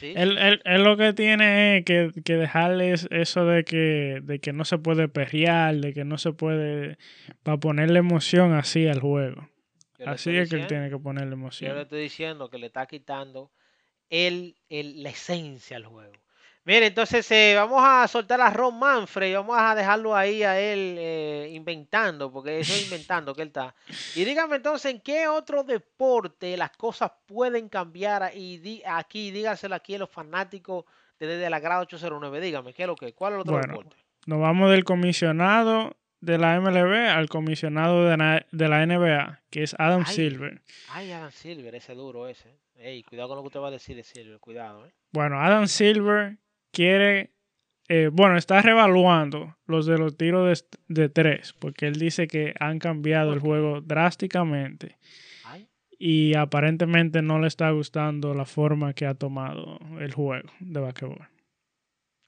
Sí, 0.00 0.12
Él, 0.16 0.36
él- 0.38 0.62
él 0.64 0.82
lo 0.84 0.96
que 0.96 1.12
tiene 1.12 1.78
es 1.78 1.84
que, 1.84 2.10
que 2.24 2.34
dejarles 2.36 3.06
eso 3.10 3.44
de 3.46 3.64
que, 3.64 4.20
de 4.22 4.38
que 4.40 4.52
no 4.52 4.64
se 4.64 4.78
puede 4.78 5.08
perrear, 5.08 5.76
de 5.76 5.92
que 5.94 6.04
no 6.04 6.18
se 6.18 6.32
puede. 6.32 6.98
para 7.42 7.58
ponerle 7.58 7.98
emoción 7.98 8.52
así 8.54 8.86
al 8.88 9.00
juego. 9.00 9.48
Así 10.04 10.36
es 10.36 10.50
que 10.50 10.56
él 10.56 10.66
diciendo, 10.66 10.68
tiene 10.68 10.90
que 10.90 10.98
ponerle 10.98 11.30
yo 11.30 11.36
le 11.36 11.40
emoción. 11.40 11.78
estoy 11.78 12.00
diciendo 12.02 12.50
que 12.50 12.58
le 12.58 12.66
está 12.66 12.86
quitando 12.86 13.50
el, 14.10 14.56
el- 14.68 15.02
la 15.02 15.10
esencia 15.10 15.76
al 15.76 15.86
juego. 15.86 16.12
Mire, 16.64 16.86
entonces 16.86 17.30
eh, 17.30 17.54
vamos 17.54 17.80
a 17.84 18.08
soltar 18.08 18.40
a 18.40 18.50
Ron 18.50 18.76
Manfred 18.76 19.30
y 19.30 19.34
vamos 19.34 19.56
a 19.56 19.72
dejarlo 19.76 20.16
ahí 20.16 20.42
a 20.42 20.58
él 20.58 20.96
eh, 20.98 21.50
inventando, 21.52 22.32
porque 22.32 22.58
eso 22.58 22.72
es 22.72 22.82
inventando 22.84 23.32
que 23.34 23.42
él 23.42 23.48
está. 23.48 23.72
Y 24.16 24.24
dígame 24.24 24.56
entonces, 24.56 24.90
¿en 24.92 25.00
qué 25.00 25.28
otro 25.28 25.62
deporte 25.62 26.56
las 26.56 26.70
cosas 26.76 27.12
pueden 27.26 27.68
cambiar? 27.68 28.32
Y 28.34 28.58
di- 28.58 28.82
aquí, 28.84 29.30
dígaselo 29.30 29.76
aquí 29.76 29.94
a 29.94 29.98
los 30.00 30.10
fanáticos 30.10 30.84
de 31.20 31.28
desde 31.28 31.48
la 31.50 31.60
grada 31.60 31.82
809. 31.82 32.40
Dígame, 32.40 32.74
¿qué 32.74 32.82
es 32.82 32.88
lo 32.88 32.96
que? 32.96 33.12
¿Cuál 33.14 33.32
es 33.32 33.36
el 33.36 33.40
otro 33.42 33.52
Bueno, 33.52 33.68
deporte? 33.68 33.96
nos 34.26 34.40
vamos 34.40 34.68
del 34.72 34.82
comisionado 34.82 35.96
de 36.20 36.38
la 36.38 36.58
MLB 36.60 37.08
al 37.10 37.28
comisionado 37.28 38.04
de 38.04 38.16
la, 38.16 38.46
de 38.50 38.68
la 38.68 38.84
NBA, 38.86 39.42
que 39.50 39.62
es 39.62 39.74
Adam 39.78 40.02
Ay, 40.06 40.14
Silver. 40.14 40.62
ay, 40.90 41.12
Adam 41.12 41.30
Silver, 41.30 41.74
ese 41.74 41.94
duro 41.94 42.26
ese. 42.28 42.58
Ey, 42.76 43.02
cuidado 43.02 43.28
con 43.28 43.36
lo 43.36 43.42
que 43.42 43.48
usted 43.48 43.60
va 43.60 43.68
a 43.68 43.72
decir 43.72 43.96
de 43.96 44.02
Silver, 44.02 44.38
cuidado, 44.40 44.86
¿eh? 44.86 44.92
Bueno, 45.12 45.40
Adam 45.40 45.66
Silver 45.66 46.36
quiere. 46.72 47.30
eh, 47.88 48.10
bueno, 48.12 48.36
está 48.36 48.60
revaluando 48.62 49.56
los 49.66 49.86
de 49.86 49.96
los 49.98 50.16
tiros 50.16 50.64
de, 50.88 51.02
de 51.02 51.08
tres, 51.08 51.52
porque 51.54 51.86
él 51.86 51.94
dice 51.94 52.26
que 52.26 52.54
han 52.58 52.78
cambiado 52.78 53.32
el 53.32 53.40
juego 53.40 53.80
drásticamente. 53.80 54.96
Y 55.98 56.36
aparentemente 56.36 57.22
no 57.22 57.38
le 57.38 57.46
está 57.48 57.70
gustando 57.70 58.34
la 58.34 58.44
forma 58.44 58.92
que 58.92 59.06
ha 59.06 59.14
tomado 59.14 59.78
el 59.98 60.12
juego 60.12 60.46
de 60.60 60.80
basquetbol. 60.80 61.26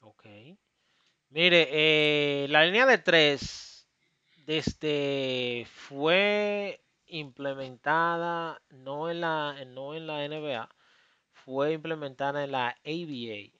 ok. 0.00 0.24
Mire, 1.28 1.68
eh, 1.70 2.46
la 2.48 2.64
línea 2.64 2.86
de 2.86 2.96
tres 2.96 3.67
desde 4.48 5.66
fue 5.66 6.82
implementada 7.04 8.62
no 8.70 9.10
en 9.10 9.20
la 9.20 9.54
no 9.66 9.94
en 9.94 10.06
la 10.06 10.26
NBA, 10.26 10.70
fue 11.32 11.74
implementada 11.74 12.42
en 12.42 12.52
la 12.52 12.68
ABA, 12.68 13.52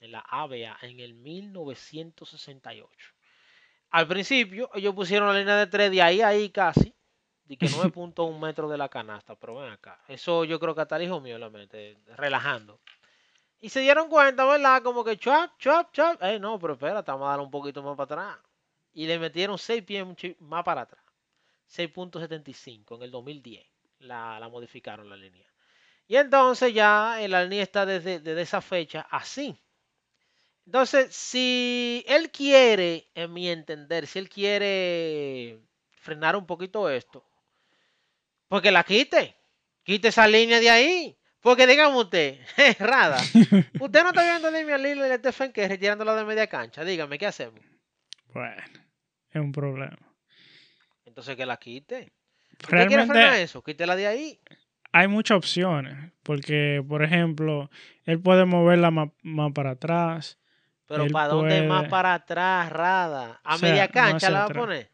en 0.00 0.10
la 0.10 0.18
ABA 0.18 0.78
en 0.82 0.98
el 0.98 1.14
1968. 1.14 3.14
Al 3.90 4.08
principio 4.08 4.68
ellos 4.74 4.96
pusieron 4.96 5.28
la 5.28 5.38
línea 5.38 5.54
de 5.54 5.68
tres 5.68 5.92
de 5.92 6.02
ahí 6.02 6.20
a 6.20 6.28
ahí 6.28 6.50
casi, 6.50 6.92
de 7.44 7.56
que 7.56 7.66
9.1 7.68 8.40
metros 8.40 8.68
de 8.68 8.78
la 8.78 8.88
canasta, 8.88 9.36
pero 9.36 9.54
ven 9.54 9.70
acá, 9.70 10.00
eso 10.08 10.42
yo 10.42 10.58
creo 10.58 10.74
que 10.74 10.80
hasta 10.80 10.96
el 10.96 11.04
hijo 11.04 11.20
mío 11.20 11.38
la 11.38 11.50
mente, 11.50 12.00
relajando. 12.16 12.80
Y 13.60 13.68
se 13.68 13.78
dieron 13.78 14.08
cuenta, 14.08 14.44
¿verdad? 14.44 14.82
Como 14.82 15.04
que 15.04 15.16
chop, 15.16 15.52
chop, 15.60 15.92
chop. 15.92 16.20
Eh, 16.20 16.40
no, 16.40 16.58
pero 16.58 16.72
espera, 16.72 16.98
estamos 16.98 17.26
a 17.26 17.30
darle 17.30 17.44
un 17.44 17.50
poquito 17.52 17.80
más 17.80 17.96
para 17.96 18.24
atrás. 18.24 18.51
Y 18.94 19.06
le 19.06 19.18
metieron 19.18 19.58
6 19.58 19.82
pies 19.82 20.06
más 20.40 20.64
para 20.64 20.82
atrás. 20.82 21.02
6.75 21.70 22.96
en 22.96 23.02
el 23.02 23.10
2010. 23.10 23.66
La, 24.00 24.38
la 24.38 24.48
modificaron 24.48 25.08
la 25.08 25.16
línea. 25.16 25.46
Y 26.06 26.16
entonces 26.16 26.74
ya 26.74 27.22
eh, 27.22 27.28
la 27.28 27.44
línea 27.44 27.62
está 27.62 27.86
desde, 27.86 28.20
desde 28.20 28.42
esa 28.42 28.60
fecha 28.60 29.06
así. 29.10 29.58
Entonces, 30.66 31.14
si 31.14 32.04
él 32.06 32.30
quiere, 32.30 33.08
en 33.14 33.32
mi 33.32 33.48
entender, 33.48 34.06
si 34.06 34.18
él 34.18 34.28
quiere 34.28 35.58
frenar 35.90 36.36
un 36.36 36.46
poquito 36.46 36.88
esto, 36.88 37.24
pues 38.48 38.62
que 38.62 38.70
la 38.70 38.84
quite. 38.84 39.36
Quite 39.82 40.08
esa 40.08 40.28
línea 40.28 40.60
de 40.60 40.70
ahí. 40.70 41.18
Porque 41.40 41.66
dígame 41.66 41.96
usted, 41.96 42.38
Rada, 42.78 43.16
usted 43.80 44.02
no 44.02 44.10
está 44.10 44.22
viendo 44.22 44.48
a 44.48 44.50
Damian 44.52 44.80
Lillard 44.80 45.08
y 45.08 45.12
a 45.12 45.16
Stephen 45.16 45.50
Curry 45.50 45.78
tirándola 45.78 46.14
de 46.14 46.24
media 46.24 46.46
cancha. 46.46 46.84
Dígame, 46.84 47.18
¿qué 47.18 47.26
hacemos? 47.26 47.71
Bueno, 48.32 48.62
es 49.30 49.40
un 49.40 49.52
problema. 49.52 49.98
Entonces 51.04 51.36
que 51.36 51.46
la 51.46 51.56
quite. 51.56 52.12
¿Usted 52.62 52.86
quiere 52.86 53.06
frenar 53.06 53.34
eso? 53.34 53.62
Quítela 53.62 53.96
de 53.96 54.06
ahí. 54.06 54.40
hay 54.92 55.08
muchas 55.08 55.38
opciones, 55.38 56.12
porque 56.22 56.84
por 56.86 57.02
ejemplo, 57.02 57.70
él 58.04 58.20
puede 58.20 58.44
moverla 58.44 58.90
más, 58.90 59.08
más 59.22 59.52
para 59.52 59.70
atrás. 59.72 60.38
Pero 60.86 61.08
¿para 61.08 61.28
dónde 61.28 61.62
más 61.62 61.88
para 61.88 62.14
atrás, 62.14 62.70
Rada? 62.70 63.40
A 63.42 63.54
O 63.54 63.58
sea, 63.58 63.68
media 63.68 63.88
cancha 63.88 64.30
la 64.30 64.40
va 64.40 64.44
a 64.46 64.48
poner. 64.48 64.90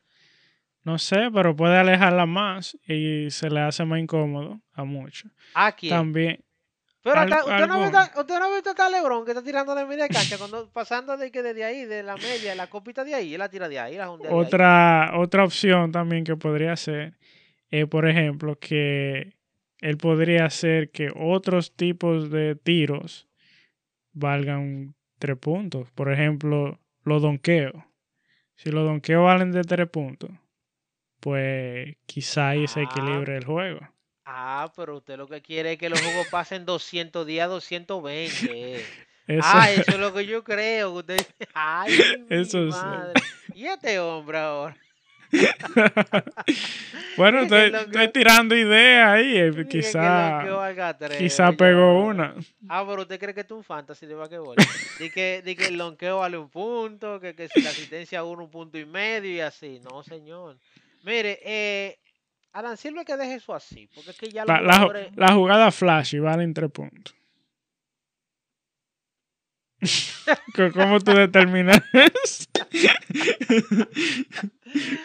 No 0.84 0.98
sé, 0.98 1.30
pero 1.34 1.54
puede 1.54 1.76
alejarla 1.76 2.24
más 2.24 2.78
y 2.86 3.30
se 3.30 3.50
le 3.50 3.60
hace 3.60 3.84
más 3.84 3.98
incómodo 3.98 4.60
a 4.72 4.84
muchos. 4.84 5.30
¿A 5.54 5.72
quién? 5.72 5.90
También, 5.90 6.44
Pero 7.02 7.20
acá- 7.20 7.40
usted, 7.44 7.66
no 7.66 7.74
ha 7.74 7.82
visto, 7.82 7.98
algún- 7.98 8.20
usted 8.20 8.38
no 8.38 8.50
acá 8.70 8.86
a 8.86 8.90
Lebron 8.90 9.24
que 9.24 9.30
está 9.30 9.42
tirando 9.42 9.74
de 9.74 9.86
media 9.86 10.08
cancha, 10.08 10.36
cuando 10.36 10.68
pasando 10.70 11.16
de 11.16 11.30
que 11.30 11.42
desde 11.42 11.64
ahí, 11.64 11.84
de 11.84 12.02
la 12.02 12.16
media, 12.16 12.54
la 12.54 12.68
copita 12.68 13.04
de 13.04 13.14
ahí, 13.14 13.32
él 13.34 13.38
la 13.38 13.48
tira 13.48 13.68
de 13.68 13.78
ahí, 13.78 13.96
la 13.96 14.06
de 14.06 14.28
ahí. 14.28 14.34
otra, 14.34 15.12
otra 15.16 15.44
opción 15.44 15.92
también 15.92 16.24
que 16.24 16.36
podría 16.36 16.74
ser, 16.76 17.14
es 17.70 17.86
por 17.86 18.08
ejemplo, 18.08 18.58
que 18.58 19.36
él 19.80 19.96
podría 19.96 20.46
hacer 20.46 20.90
que 20.90 21.10
otros 21.14 21.76
tipos 21.76 22.30
de 22.30 22.56
tiros 22.56 23.28
valgan 24.12 24.94
tres 25.18 25.36
puntos. 25.38 25.90
Por 25.92 26.12
ejemplo, 26.12 26.80
los 27.04 27.22
donkeos. 27.22 27.74
Si 28.56 28.70
los 28.72 28.84
donkeos 28.84 29.24
valen 29.24 29.52
de 29.52 29.62
tres 29.62 29.88
puntos, 29.88 30.30
pues 31.20 31.96
quizá 32.06 32.48
ahí 32.50 32.66
se 32.66 32.80
Ah. 32.80 32.82
equilibre 32.90 33.36
el 33.36 33.44
juego. 33.44 33.80
Ah, 34.30 34.70
pero 34.76 34.98
usted 34.98 35.16
lo 35.16 35.26
que 35.26 35.40
quiere 35.40 35.72
es 35.72 35.78
que 35.78 35.88
los 35.88 36.00
juegos 36.02 36.26
pasen 36.28 36.66
200 36.66 37.26
días, 37.26 37.48
220. 37.48 38.84
Eso, 39.26 39.40
Ah, 39.42 39.70
eso 39.70 39.90
es 39.90 39.98
lo 39.98 40.12
que 40.14 40.24
yo 40.26 40.42
creo. 40.42 40.90
Usted... 40.92 41.18
Ay, 41.54 41.92
mi 42.30 42.36
Eso 42.36 42.70
sí. 42.70 42.78
madre. 42.78 43.12
¿Y 43.54 43.66
este 43.66 43.98
hombre 43.98 44.38
ahora? 44.38 44.76
bueno, 47.16 47.46
que 47.46 47.66
estoy, 47.66 47.80
estoy 47.82 48.08
tirando 48.12 48.56
ideas 48.56 49.08
ahí. 49.08 49.36
eh, 49.36 49.50
Dije 49.50 49.64
que 49.64 49.68
Quizá, 49.80 50.40
que 51.10 51.18
quizá 51.18 51.52
pegó 51.52 52.04
una. 52.06 52.34
Ah, 52.68 52.84
pero 52.88 53.02
usted 53.02 53.18
cree 53.20 53.34
que 53.34 53.42
es 53.42 53.50
un 53.50 53.62
fantasy 53.64 54.06
de 54.06 54.14
basquetbol. 54.14 54.56
Dice 54.56 55.10
que, 55.10 55.42
di 55.44 55.54
que 55.56 55.66
el 55.66 55.76
lonqueo 55.76 56.18
vale 56.20 56.38
un 56.38 56.48
punto, 56.48 57.20
que, 57.20 57.34
que 57.34 57.48
si 57.48 57.60
la 57.60 57.68
asistencia 57.70 58.24
uno, 58.24 58.44
un 58.44 58.50
punto 58.50 58.78
y 58.78 58.86
medio 58.86 59.30
y 59.30 59.40
así. 59.40 59.80
No, 59.90 60.02
señor. 60.02 60.56
Mire, 61.02 61.38
eh, 61.44 61.98
Alan 62.58 62.76
Silva 62.76 63.04
que 63.04 63.16
deje 63.16 63.34
eso 63.34 63.54
así, 63.54 63.88
porque 63.94 64.10
es 64.10 64.18
que 64.18 64.28
ya 64.30 64.44
La, 64.44 64.60
la, 64.60 64.74
jugadores- 64.78 65.16
la 65.16 65.32
jugada 65.32 65.70
flash 65.70 66.14
y 66.16 66.18
valen 66.18 66.52
tres 66.54 66.70
puntos. 66.70 67.14
¿Cómo 70.74 70.98
tú 71.00 71.12
determinas 71.12 71.80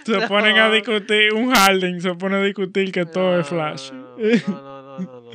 se 0.06 0.28
ponen 0.28 0.58
a 0.58 0.70
discutir, 0.72 1.34
un 1.34 1.54
Harden 1.54 2.02
se 2.02 2.16
pone 2.16 2.38
a 2.38 2.42
discutir 2.42 2.92
que 2.92 3.06
todo 3.06 3.40
es 3.40 3.48
flash. 3.48 3.92
No, 3.92 4.18
no, 4.18 4.62
no, 4.62 4.82
no, 4.82 5.00
no, 5.00 5.22
no. 5.22 5.32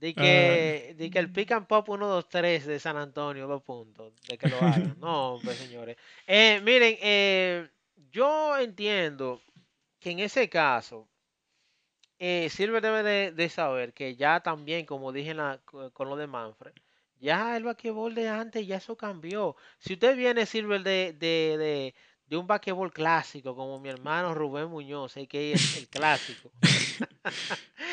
Di 0.00 0.14
que, 0.14 0.94
di 0.98 1.10
que 1.10 1.18
el 1.18 1.30
pick 1.30 1.52
and 1.52 1.66
pop 1.66 1.88
1, 1.88 2.06
2, 2.06 2.28
3 2.28 2.66
de 2.66 2.78
San 2.80 2.96
Antonio, 2.96 3.46
dos 3.46 3.62
puntos, 3.62 4.14
de 4.26 4.38
que 4.38 4.48
lo 4.48 4.56
hagan. 4.56 4.96
No, 4.98 5.38
pues 5.44 5.58
señores. 5.58 5.96
Eh, 6.26 6.60
miren, 6.64 6.96
eh, 7.02 7.68
yo 8.10 8.56
entiendo 8.58 9.42
que 10.00 10.10
en 10.12 10.20
ese 10.20 10.48
caso, 10.48 11.06
eh, 12.20 12.48
Silver 12.50 12.80
debe 12.82 13.02
de, 13.02 13.32
de 13.32 13.48
saber 13.48 13.92
que 13.92 14.14
ya 14.14 14.38
también, 14.40 14.86
como 14.86 15.10
dije 15.10 15.30
en 15.32 15.38
la- 15.38 15.58
co- 15.64 15.90
con 15.92 16.08
lo 16.08 16.14
de 16.16 16.28
Manfred, 16.28 16.72
ya 17.18 17.56
el 17.56 17.64
basquetbol 17.64 18.14
de 18.14 18.28
antes, 18.28 18.64
ya 18.66 18.76
eso 18.76 18.96
cambió. 18.96 19.56
Si 19.78 19.94
usted 19.94 20.16
viene, 20.16 20.46
Silver, 20.46 20.82
de, 20.82 21.12
de, 21.18 21.56
de, 21.58 21.94
de 22.26 22.36
un 22.36 22.46
basquetbol 22.46 22.92
clásico, 22.92 23.56
como 23.56 23.80
mi 23.80 23.88
hermano 23.88 24.34
Rubén 24.34 24.68
Muñoz, 24.68 25.16
eh, 25.16 25.26
que 25.26 25.52
es 25.54 25.76
el 25.76 25.88
clásico. 25.88 26.52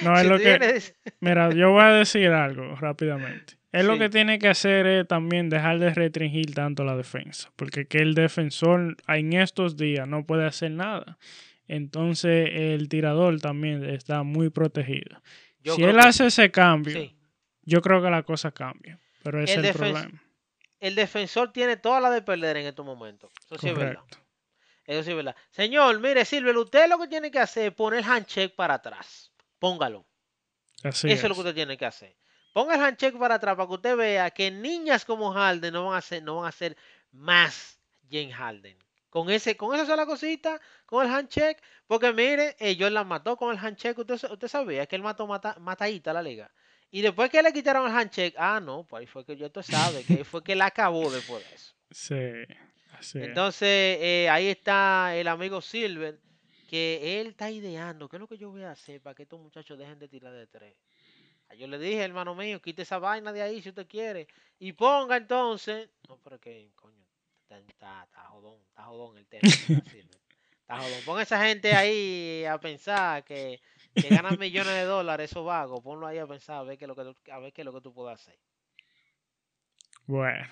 No, 0.04 0.14
es 0.20 0.26
lo 0.26 0.38
que... 0.38 0.58
vienes- 0.60 0.94
Mira, 1.20 1.50
yo 1.50 1.72
voy 1.72 1.82
a 1.84 1.88
decir 1.94 2.28
algo 2.30 2.76
rápidamente. 2.76 3.56
Él 3.72 3.88
lo 3.88 3.94
Sí. 3.94 4.00
que 4.00 4.10
tiene 4.10 4.38
que 4.40 4.48
hacer 4.48 4.86
es 4.86 5.08
también 5.08 5.50
dejar 5.50 5.80
de 5.80 5.94
restringir 5.94 6.54
tanto 6.54 6.84
la 6.84 6.96
defensa, 6.96 7.52
porque 7.56 7.88
que 7.88 7.98
el 8.00 8.14
defensor 8.14 8.96
en 9.08 9.34
estos 9.34 9.76
días 9.78 10.08
no 10.08 10.26
puede 10.26 10.46
hacer 10.46 10.72
nada. 10.72 11.18
Entonces 11.68 12.50
el 12.54 12.90
tirador 12.90 13.40
también 13.42 13.84
está 13.84 14.24
muy 14.24 14.50
protegido. 14.50 15.22
Yo 15.60 15.76
si 15.76 15.84
él 15.84 16.00
hace 16.00 16.28
ese 16.28 16.50
cambio, 16.50 16.94
sí. 16.94 17.16
yo 17.64 17.82
creo 17.82 18.02
que 18.02 18.10
la 18.10 18.24
cosa 18.24 18.52
cambia. 18.52 19.00
Pero 19.24 19.44
ese 19.44 19.56
El 19.56 19.66
es 19.66 19.72
el 19.72 19.78
problema. 19.78 20.24
el 20.80 20.96
defensor 20.96 21.52
tiene 21.52 21.76
toda 21.76 22.00
la 22.00 22.10
de 22.10 22.22
perder 22.22 22.58
en 22.58 22.68
estos 22.68 22.86
momentos. 22.86 23.32
Eso 23.46 23.58
sí 23.58 23.70
es 23.70 23.76
verdad. 23.76 23.96
Correcto. 23.96 24.18
Eso 24.86 25.04
sí 25.04 25.10
es 25.10 25.16
verdad. 25.18 25.36
Señor, 25.50 26.00
mire, 26.00 26.24
Silver, 26.24 26.56
usted 26.56 26.88
lo 26.88 26.98
que 26.98 27.08
tiene 27.08 27.30
que 27.30 27.40
hacer 27.40 27.68
es 27.68 27.74
poner 27.74 28.00
el 28.00 28.06
handshake 28.06 28.56
para 28.56 28.76
atrás. 28.76 29.34
Póngalo. 29.60 30.06
Así 30.84 31.12
Eso 31.12 31.26
es 31.26 31.30
lo 31.30 31.36
que 31.36 31.42
usted 31.42 31.56
tiene 31.56 31.78
que 31.78 31.86
hacer. 31.86 32.16
Ponga 32.54 32.76
el 32.76 32.82
handshake 32.82 33.20
para 33.20 33.36
atrás 33.36 33.56
para 33.56 33.68
que 33.68 33.74
usted 33.74 33.96
vea 33.98 34.32
que 34.32 34.50
niñas 34.50 35.04
como 35.04 35.32
Harden 35.32 35.74
no 35.74 35.88
van 35.88 35.98
a 35.98 36.02
ser, 36.02 36.24
no 36.24 36.38
van 36.38 36.48
a 36.48 36.52
ser 36.52 36.78
más 37.12 37.80
Jane 38.10 38.32
Harden. 38.32 38.78
Con 39.18 39.32
ese, 39.32 39.58
con 39.58 39.74
esa 39.74 39.88
sola 39.88 40.06
cosita, 40.06 40.62
con 40.86 41.04
el 41.04 41.12
handshake, 41.12 41.60
porque 41.88 42.14
mire, 42.14 42.56
ellos 42.60 42.92
la 42.92 43.04
mató 43.04 43.36
con 43.36 43.52
el 43.52 43.58
handshake. 43.58 43.98
Usted, 43.98 44.32
usted 44.32 44.48
sabía 44.48 44.86
que 44.86 44.96
él 44.96 45.02
mató 45.02 45.26
mata, 45.26 45.56
matadita 45.60 46.12
a 46.12 46.14
la 46.14 46.22
liga. 46.22 46.52
Y 46.92 47.02
después 47.02 47.32
que 47.32 47.42
le 47.42 47.52
quitaron 47.52 47.90
el 47.90 47.98
handshake, 47.98 48.36
ah, 48.38 48.60
no, 48.60 48.84
pues 48.84 49.02
ahí 49.02 49.08
fue 49.08 49.26
que 49.26 49.36
yo 49.36 49.52
tú 49.52 49.64
sabe, 49.64 50.04
que 50.04 50.24
fue 50.24 50.44
que 50.44 50.56
la 50.56 50.68
acabó 50.68 51.10
después 51.10 51.44
de 51.50 51.56
eso. 51.56 51.74
Sí. 53.00 53.20
Entonces, 53.20 53.98
eh, 54.02 54.28
ahí 54.30 54.50
está 54.50 55.16
el 55.16 55.28
amigo 55.28 55.62
Silver, 55.62 56.20
que 56.70 57.20
él 57.20 57.30
está 57.30 57.50
ideando, 57.50 58.08
¿qué 58.08 58.18
es 58.18 58.20
lo 58.20 58.28
que 58.28 58.38
yo 58.38 58.52
voy 58.52 58.62
a 58.62 58.72
hacer 58.72 59.02
para 59.02 59.16
que 59.16 59.24
estos 59.24 59.40
muchachos 59.40 59.80
dejen 59.80 59.98
de 59.98 60.08
tirar 60.08 60.34
de 60.34 60.46
tres? 60.46 60.76
Ah, 61.50 61.56
Yo 61.56 61.66
le 61.66 61.80
dije, 61.80 62.04
hermano 62.04 62.36
mío, 62.36 62.62
quite 62.62 62.84
esa 62.84 63.00
vaina 63.00 63.34
de 63.34 63.42
ahí 63.42 63.64
si 63.64 63.70
usted 63.70 63.88
quiere. 63.88 64.28
Y 64.60 64.74
ponga 64.74 65.18
entonces. 65.18 65.90
No, 66.08 66.20
pero 66.24 66.40
que, 66.40 66.72
coño, 66.76 67.07
está, 67.48 67.58
está, 67.72 68.04
está 68.04 68.22
jodón, 68.30 68.60
está 68.70 68.84
jodón 68.84 69.18
el 69.18 69.28
tema. 69.28 69.58
Está, 70.62 70.80
jodón. 70.82 71.04
Ponga 71.04 71.24
esa 71.24 71.44
gente 71.46 71.74
ahí 71.76 72.46
a 72.46 72.60
pensar 72.60 73.24
que, 73.24 73.62
que 73.98 74.12
ganan 74.12 74.38
millones 74.40 74.74
de 74.76 74.84
dólares 74.84 75.32
esos 75.32 75.46
vagos. 75.46 75.82
Ponlo 75.84 76.08
ahí 76.08 76.18
a 76.20 76.28
pensar 76.28 76.58
a 76.58 76.64
ver 76.64 76.78
qué 76.78 76.86
es 76.86 76.90
lo 76.90 76.96
que, 76.96 77.04
tú- 77.04 77.32
a 77.32 77.40
ver 77.40 77.54
qué 77.54 77.62
es 77.62 77.66
lo 77.66 77.74
que 77.74 77.82
tú 77.82 77.94
puedes 77.94 78.20
hacer. 78.20 78.38
Bueno, 80.08 80.48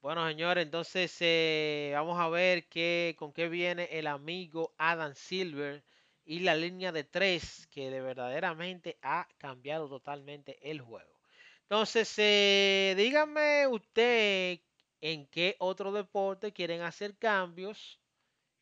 Bueno, 0.00 0.26
señores, 0.28 0.64
entonces 0.64 1.16
eh, 1.20 1.92
vamos 1.94 2.18
a 2.20 2.28
ver 2.28 2.68
qué, 2.68 3.14
con 3.18 3.32
qué 3.32 3.48
viene 3.48 3.88
el 3.92 4.06
amigo 4.06 4.74
Adam 4.78 5.14
Silver 5.14 5.82
y 6.24 6.40
la 6.40 6.54
línea 6.56 6.92
de 6.92 7.04
tres 7.04 7.66
que 7.68 7.90
de 7.90 8.00
verdaderamente 8.00 8.98
ha 9.02 9.26
cambiado 9.38 9.88
totalmente 9.88 10.58
el 10.70 10.80
juego. 10.80 11.18
Entonces, 11.62 12.12
eh, 12.18 12.94
dígame 12.96 13.66
usted 13.68 14.60
en 15.06 15.26
qué 15.26 15.54
otro 15.58 15.92
deporte 15.92 16.52
quieren 16.54 16.80
hacer 16.80 17.14
cambios 17.18 18.00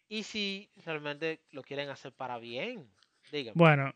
y 0.08 0.24
si 0.24 0.68
realmente 0.84 1.40
lo 1.52 1.62
quieren 1.62 1.88
hacer 1.88 2.10
para 2.12 2.38
bien. 2.38 2.90
Dígame. 3.30 3.54
bueno, 3.54 3.94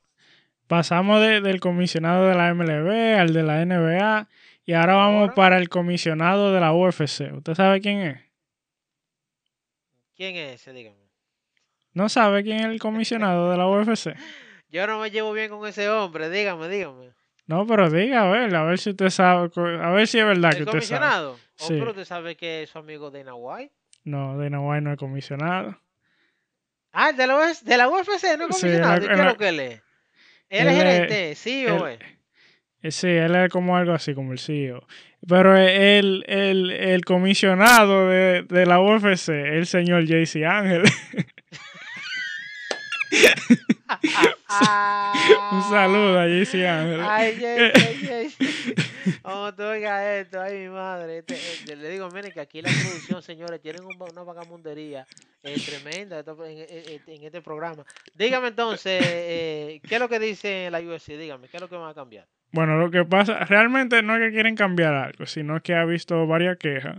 pasamos 0.68 1.20
de- 1.20 1.40
del 1.40 1.58
comisionado 1.58 2.28
de 2.28 2.36
la 2.36 2.48
MLB 2.54 3.18
al 3.18 3.32
de 3.32 3.42
la 3.42 3.60
NBA 3.62 4.28
y 4.64 4.74
ahora 4.74 4.94
vamos 4.94 5.20
Ahora. 5.22 5.34
para 5.34 5.58
el 5.58 5.68
comisionado 5.68 6.52
de 6.52 6.60
la 6.60 6.72
UFC. 6.72 7.32
¿Usted 7.32 7.54
sabe 7.54 7.80
quién 7.80 7.98
es? 7.98 8.20
¿Quién 10.14 10.36
es 10.36 10.60
ese? 10.60 10.72
Dígame. 10.72 10.96
¿No 11.94 12.08
sabe 12.08 12.44
quién 12.44 12.60
es 12.60 12.66
el 12.66 12.78
comisionado 12.80 13.50
de 13.50 13.56
la 13.58 13.66
UFC? 13.66 14.14
Yo 14.70 14.86
no 14.86 15.00
me 15.00 15.10
llevo 15.10 15.32
bien 15.32 15.50
con 15.50 15.66
ese 15.68 15.88
hombre. 15.90 16.30
Dígame, 16.30 16.68
dígame. 16.68 17.10
No, 17.46 17.66
pero 17.66 17.88
diga, 17.90 18.22
a 18.22 18.30
ver, 18.30 18.54
a 18.54 18.64
ver 18.64 18.78
si 18.78 18.90
usted 18.90 19.08
sabe, 19.10 19.50
a 19.80 19.90
ver 19.90 20.06
si 20.08 20.18
es 20.18 20.26
verdad 20.26 20.50
que 20.50 20.56
¿El 20.58 20.62
usted 20.64 20.80
sabe. 20.80 21.00
comisionado? 21.00 21.32
Oh, 21.32 21.66
Sí. 21.68 21.74
pero 21.78 21.90
usted 21.92 22.04
sabe 22.04 22.36
que 22.36 22.64
es 22.64 22.70
su 22.70 22.78
amigo 22.78 23.10
Dana 23.10 23.34
White. 23.34 23.72
No, 24.04 24.36
Dana 24.36 24.60
White 24.60 24.80
no 24.82 24.92
es 24.92 24.98
comisionado. 24.98 25.80
Ah, 26.92 27.12
de 27.12 27.26
la, 27.26 27.36
US 27.36 27.64
de 27.64 27.76
la 27.76 27.88
UFC, 27.88 28.36
no 28.38 28.46
Sí, 28.52 28.60
comisionado. 28.62 29.04
¿Y 29.04 29.06
¿Qué 29.08 29.12
es 29.14 29.24
lo 29.24 29.36
que 29.36 29.48
él 29.48 29.60
es? 29.60 29.82
Él 30.48 30.68
es 30.68 30.74
es- 30.74 30.82
gerente, 30.82 31.34
sí 31.34 31.66
o 31.66 31.86
él- 31.86 31.98
es. 32.00 32.08
Eh, 32.82 32.90
Sí, 32.90 33.08
él 33.08 33.34
es 33.34 33.50
como 33.50 33.76
algo 33.76 33.92
así, 33.92 34.14
como 34.14 34.32
el 34.32 34.38
CEO. 34.38 34.86
Pero 35.26 35.56
el, 35.56 36.24
el, 36.28 36.70
el 36.70 37.04
comisionado 37.04 38.08
de, 38.08 38.42
de 38.48 38.64
la 38.66 38.80
UFC, 38.80 39.28
el 39.30 39.66
señor 39.66 40.04
JC 40.04 40.44
Ángel. 40.46 40.82
Un 45.52 45.62
saludo 45.70 46.18
a 46.20 46.26
JC 46.26 46.66
Ángel. 46.66 47.00
Ay, 47.02 47.36
Jay, 47.38 47.72
Jay. 48.06 48.34
Vamos, 49.22 49.54
tú 49.56 49.62
oiga 49.62 50.18
esto, 50.18 50.40
ay, 50.40 50.58
mi 50.58 50.68
madre. 50.68 51.18
Este, 51.18 51.34
eh, 51.72 51.76
le 51.76 51.88
digo, 51.90 52.08
miren 52.10 52.32
que 52.32 52.40
aquí 52.40 52.60
la 52.62 52.68
producción, 52.68 53.22
señores, 53.22 53.60
tienen 53.60 53.84
un- 53.84 53.96
una 54.00 54.22
vagamundería 54.22 55.06
eh, 55.42 55.56
tremenda 55.64 56.24
en- 56.46 57.02
en 57.06 57.22
este 57.24 57.40
programa. 57.40 57.84
Dígame 58.14 58.48
entonces, 58.48 59.00
eh, 59.06 59.80
¿qué 59.88 59.94
es 59.94 60.00
lo 60.00 60.08
que 60.08 60.18
dice 60.18 60.68
la 60.70 60.80
UFC? 60.80 61.16
Dígame, 61.16 61.48
¿qué 61.48 61.56
es 61.58 61.60
lo 61.60 61.68
que 61.68 61.76
van 61.76 61.90
a 61.90 61.94
cambiar? 61.94 62.26
Bueno, 62.50 62.76
lo 62.78 62.90
que 62.90 63.04
pasa, 63.04 63.38
realmente 63.44 64.02
no 64.02 64.16
es 64.16 64.22
que 64.22 64.32
quieren 64.32 64.56
cambiar 64.56 64.94
algo, 64.94 65.26
sino 65.26 65.60
que 65.62 65.74
ha 65.74 65.84
visto 65.84 66.26
varias 66.26 66.56
quejas, 66.58 66.96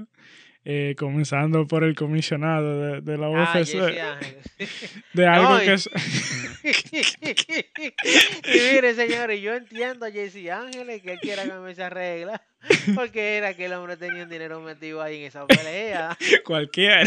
eh, 0.65 0.95
comenzando 0.97 1.65
por 1.67 1.83
el 1.83 1.95
comisionado 1.95 2.81
de, 2.81 3.01
de 3.01 3.17
la 3.17 3.27
Ah, 3.27 3.53
UFC, 3.55 3.73
de 5.13 5.25
algo 5.27 5.53
No, 5.55 5.59
que 5.59 5.73
es... 5.73 5.89
y 8.43 8.73
mire, 8.73 8.93
señores, 8.95 9.41
yo 9.41 9.55
entiendo 9.55 10.05
a 10.05 10.11
Jesse 10.11 10.49
Ángeles 10.49 11.01
que 11.01 11.13
él 11.13 11.19
quiera 11.19 11.43
cambiar 11.47 11.69
esa 11.71 11.89
regla, 11.89 12.41
porque 12.95 13.37
era 13.37 13.53
que 13.53 13.65
el 13.65 13.73
hombre 13.73 13.97
tenía 13.97 14.23
un 14.23 14.29
dinero 14.29 14.59
metido 14.61 15.01
ahí 15.01 15.17
en 15.21 15.23
esa 15.27 15.45
pelea. 15.47 16.17
cualquiera. 16.45 17.03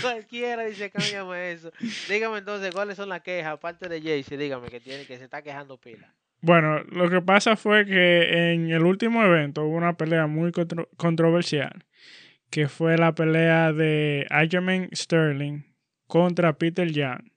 Cualquiera 0.00 0.64
dice, 0.64 0.90
cámbiame 0.90 1.52
eso. 1.52 1.70
Dígame 2.08 2.38
entonces, 2.38 2.72
¿cuáles 2.74 2.96
son 2.96 3.08
las 3.08 3.20
quejas? 3.22 3.52
Aparte 3.54 3.88
de 3.88 4.00
Jaycee, 4.02 4.36
dígame 4.36 4.68
que 4.68 4.80
tiene 4.80 5.06
que 5.06 5.16
se 5.18 5.24
está 5.24 5.42
quejando 5.42 5.78
pila. 5.78 6.12
Bueno, 6.40 6.80
lo 6.90 7.10
que 7.10 7.20
pasa 7.20 7.56
fue 7.56 7.84
que 7.84 8.52
en 8.52 8.70
el 8.70 8.84
último 8.84 9.24
evento 9.24 9.64
hubo 9.64 9.76
una 9.76 9.96
pelea 9.96 10.26
muy 10.26 10.52
contro- 10.52 10.88
controversial, 10.96 11.84
que 12.50 12.68
fue 12.68 12.96
la 12.96 13.14
pelea 13.14 13.72
de 13.72 14.26
Aljamain 14.30 14.88
Sterling 14.94 15.62
contra 16.06 16.54
Peter 16.58 16.90
Young, 16.90 17.30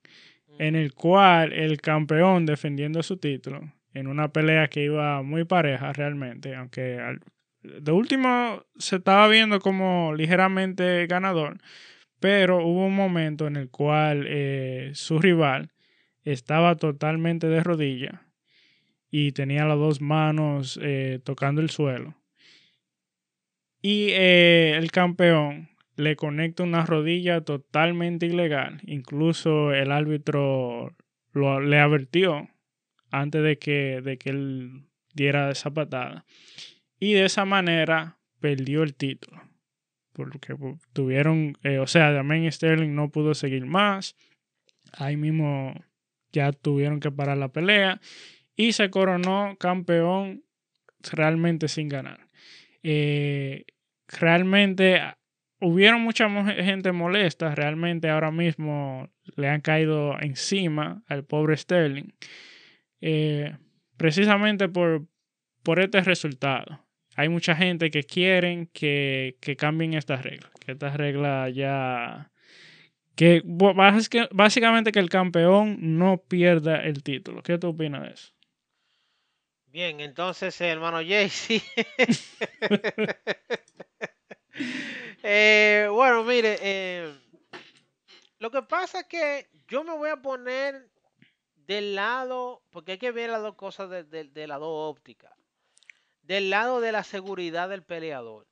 en 0.60 0.76
el 0.76 0.94
cual 0.94 1.54
el 1.54 1.82
campeón 1.82 2.46
defendiendo 2.46 3.04
su 3.04 3.18
título, 3.18 3.62
en 3.94 4.08
una 4.08 4.30
pelea 4.32 4.68
que 4.68 4.84
iba 4.84 5.22
muy 5.22 5.44
pareja 5.44 5.92
realmente, 5.94 6.56
aunque 6.56 7.00
al- 7.00 7.20
de 7.64 7.92
último 7.92 8.64
se 8.78 8.96
estaba 8.98 9.28
viendo 9.28 9.60
como 9.60 10.14
ligeramente 10.16 11.06
ganador, 11.08 11.58
pero 12.20 12.66
hubo 12.66 12.86
un 12.86 12.96
momento 12.96 13.48
en 13.48 13.56
el 13.56 13.70
cual 13.70 14.26
eh, 14.28 14.92
su 14.94 15.20
rival 15.20 15.72
estaba 16.24 16.76
totalmente 16.76 17.48
de 17.48 17.62
rodillas 17.64 18.20
y 19.10 19.34
tenía 19.34 19.66
las 19.66 19.78
dos 19.78 20.02
manos 20.02 20.80
eh, 20.82 21.20
tocando 21.24 21.62
el 21.62 21.70
suelo. 21.70 22.16
Y 23.82 24.10
eh, 24.12 24.76
el 24.78 24.92
campeón 24.92 25.70
le 25.96 26.16
conecta 26.16 26.64
una 26.64 26.86
rodilla 26.86 27.42
totalmente 27.42 28.26
ilegal. 28.26 28.80
Incluso 28.86 29.74
el 29.74 29.92
árbitro 29.92 30.96
lo, 31.32 31.60
le 31.60 31.80
advirtió 31.80 32.50
antes 33.10 33.44
de 33.44 33.58
que, 33.58 34.02
de 34.02 34.18
que 34.18 34.30
él 34.30 34.86
diera 35.14 35.50
esa 35.52 35.72
patada. 35.72 36.26
Y 37.00 37.14
de 37.14 37.26
esa 37.26 37.46
manera 37.46 38.20
perdió 38.40 38.84
el 38.84 38.96
título. 38.96 39.42
Porque 40.14 40.56
tuvieron, 40.94 41.58
eh, 41.64 41.80
o 41.80 41.88
sea, 41.88 42.12
Damian 42.12 42.52
Sterling 42.52 42.94
no 42.94 43.10
pudo 43.10 43.34
seguir 43.34 43.66
más. 43.66 44.16
Ahí 44.94 45.18
mismo 45.18 45.74
ya 46.32 46.52
tuvieron 46.52 47.00
que 47.00 47.12
parar 47.12 47.38
la 47.38 47.52
pelea 47.52 48.00
y 48.56 48.74
se 48.74 48.90
coronó 48.90 49.56
campeón 49.60 50.44
realmente 51.12 51.68
sin 51.68 51.90
ganar. 51.90 52.28
Eh, 52.84 53.66
realmente 54.20 55.02
hubieron 55.62 56.02
mucha 56.02 56.28
gente 56.56 56.92
molesta, 56.92 57.54
realmente 57.56 58.10
ahora 58.10 58.32
mismo 58.32 59.10
le 59.36 59.48
han 59.48 59.62
caído 59.62 60.20
encima 60.20 61.04
al 61.08 61.24
pobre 61.24 61.56
Sterling. 61.56 62.14
Eh, 63.00 63.56
precisamente 63.98 64.68
por, 64.68 65.06
por 65.64 65.80
este 65.80 66.02
resultado. 66.02 66.86
Hay 67.16 67.30
mucha 67.30 67.56
gente 67.56 67.92
que 67.92 68.04
quieren 68.04 68.68
que, 68.74 69.38
que 69.42 69.56
cambien 69.56 69.94
estas 69.94 70.24
reglas, 70.24 70.52
que 70.60 70.72
estas 70.72 70.96
reglas 70.96 71.54
ya... 71.54 72.32
Que 73.16 73.44
básicamente 73.46 74.92
que 74.92 75.00
el 75.00 75.10
campeón 75.10 75.78
no 75.98 76.24
pierda 76.28 76.78
el 76.78 77.04
título. 77.04 77.44
¿Qué 77.44 77.58
tú 77.58 77.68
opinas 77.68 78.04
de 78.04 78.10
eso? 78.14 78.34
Bien, 79.68 80.00
entonces, 80.00 80.60
hermano 80.62 80.98
Jaycee. 80.98 81.62
Eh, 85.24 85.88
bueno, 85.92 86.24
mire, 86.24 86.58
eh, 86.62 87.16
lo 88.40 88.50
que 88.50 88.64
pasa 88.64 89.02
es 89.02 89.06
que 89.06 89.50
yo 89.68 89.84
me 89.84 89.96
voy 89.96 90.10
a 90.10 90.22
poner 90.22 90.90
del 91.56 91.94
lado, 91.94 92.64
porque 92.72 92.94
hay 92.94 92.98
que 92.98 93.12
ver 93.12 93.30
las 93.30 93.44
dos 93.44 93.56
cosas 93.56 93.90
de, 93.90 94.04
de, 94.04 94.48
la 94.48 94.58
dos 94.58 94.90
ópticas. 94.90 95.32
Del 96.24 96.50
lado 96.50 96.82
de 96.82 96.92
la 96.92 97.04
seguridad 97.04 97.70
del 97.70 97.84
peleador 97.84 98.48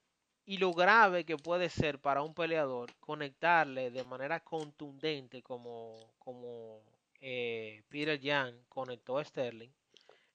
y 0.46 0.58
lo 0.58 0.74
grave 0.74 1.26
que 1.26 1.38
puede 1.38 1.70
ser 1.70 2.00
para 2.00 2.22
un 2.22 2.34
peleador 2.34 2.94
conectarle 3.00 3.92
de 3.92 4.04
manera 4.04 4.40
contundente 4.40 5.42
como, 5.42 5.98
como 6.18 6.82
eh, 7.22 7.84
Peter 7.90 8.20
Jan 8.22 8.58
conectó 8.70 9.18
a 9.18 9.26
Sterling. 9.26 9.70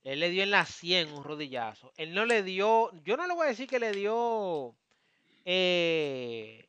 Él 0.02 0.20
le 0.20 0.30
dio 0.30 0.42
en 0.42 0.50
la 0.50 0.66
100 0.66 1.12
un 1.12 1.24
rodillazo. 1.24 1.92
Él 1.96 2.12
no 2.12 2.26
le 2.26 2.42
dio, 2.42 2.90
yo 3.04 3.16
no 3.16 3.26
le 3.26 3.34
voy 3.34 3.46
a 3.46 3.50
decir 3.50 3.66
que 3.66 3.78
le 3.78 3.92
dio 3.92 4.76
eh, 5.44 6.68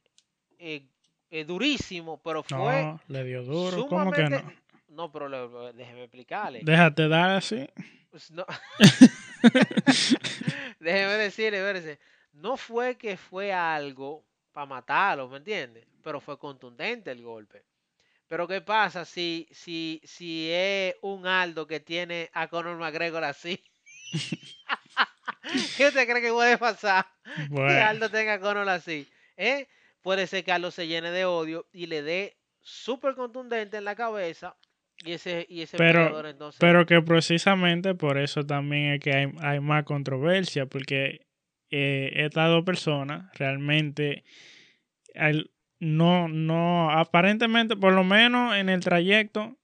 eh, 0.60 0.88
eh, 1.30 1.46
durísimo, 1.46 2.22
pero 2.22 2.44
fue. 2.44 2.84
No, 2.84 3.00
le 3.08 3.24
dio 3.24 3.44
duro. 3.44 3.88
¿Cómo 3.88 4.12
que 4.12 4.30
no? 4.30 4.44
No, 4.90 5.12
pero 5.12 5.74
déjeme 5.74 6.04
explicarle. 6.04 6.62
Déjate 6.64 7.08
dar 7.08 7.32
así. 7.32 7.68
Pues 8.10 8.32
no. 8.32 8.46
déjeme 10.80 11.14
decirle, 11.14 12.00
no 12.34 12.58
fue 12.58 12.96
que 12.98 13.18
fue 13.18 13.52
algo 13.52 14.26
para 14.52 14.66
matarlo, 14.66 15.28
¿me 15.28 15.38
entiendes? 15.38 15.86
Pero 16.02 16.22
fue 16.22 16.40
contundente 16.40 17.12
el 17.12 17.22
golpe. 17.22 17.66
Pero 18.28 18.48
¿qué 18.48 18.62
pasa 18.62 19.06
si, 19.06 19.48
si, 19.52 20.02
si 20.04 20.50
es 20.52 20.96
un 21.02 21.28
Aldo 21.28 21.68
que 21.68 21.80
tiene 21.80 22.30
a 22.34 22.48
Conor 22.48 22.78
McGregor 22.78 23.24
así? 23.24 23.62
¿Qué 25.78 25.88
usted 25.88 26.08
cree 26.08 26.22
que 26.22 26.32
puede 26.32 26.58
pasar? 26.58 27.06
Que 27.50 27.80
Aldo 27.80 28.10
tenga 28.10 28.40
Conor 28.40 28.68
así. 28.70 29.08
¿Eh? 29.38 29.68
puede 30.02 30.28
ser 30.28 30.44
que 30.44 30.52
Carlos 30.52 30.76
se 30.76 30.88
llene 30.88 31.10
de 31.10 31.26
odio 31.26 31.66
y 31.74 31.88
le 31.88 32.04
dé 32.04 32.38
súper 32.62 33.16
contundente 33.16 33.78
en 33.78 33.86
la 33.86 33.96
cabeza 33.96 34.56
y 35.04 35.14
ese, 35.14 35.48
y 35.50 35.62
ese 35.62 35.78
pero, 35.78 36.28
entonces... 36.28 36.60
Pero 36.60 36.86
que 36.86 37.02
precisamente 37.02 37.96
por 37.96 38.20
eso 38.20 38.46
también 38.46 38.94
es 38.94 39.00
que 39.00 39.14
hay, 39.16 39.32
hay 39.40 39.60
más 39.60 39.84
controversia, 39.84 40.68
porque 40.68 41.26
eh, 41.72 42.12
estas 42.18 42.50
dos 42.50 42.64
personas 42.64 43.32
realmente 43.34 44.24
no, 45.80 46.28
no, 46.28 46.92
aparentemente, 46.92 47.76
por 47.76 47.94
lo 47.94 48.04
menos 48.04 48.56
en 48.56 48.70
el 48.70 48.82
trayecto, 48.82 49.58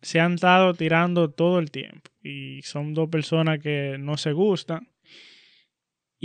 se 0.00 0.18
han 0.18 0.34
estado 0.34 0.72
tirando 0.74 1.30
todo 1.30 1.58
el 1.58 1.70
tiempo. 1.70 2.10
Y 2.22 2.62
son 2.62 2.94
dos 2.94 3.08
personas 3.10 3.58
que 3.58 3.96
no 3.98 4.16
se 4.16 4.32
gustan. 4.32 4.88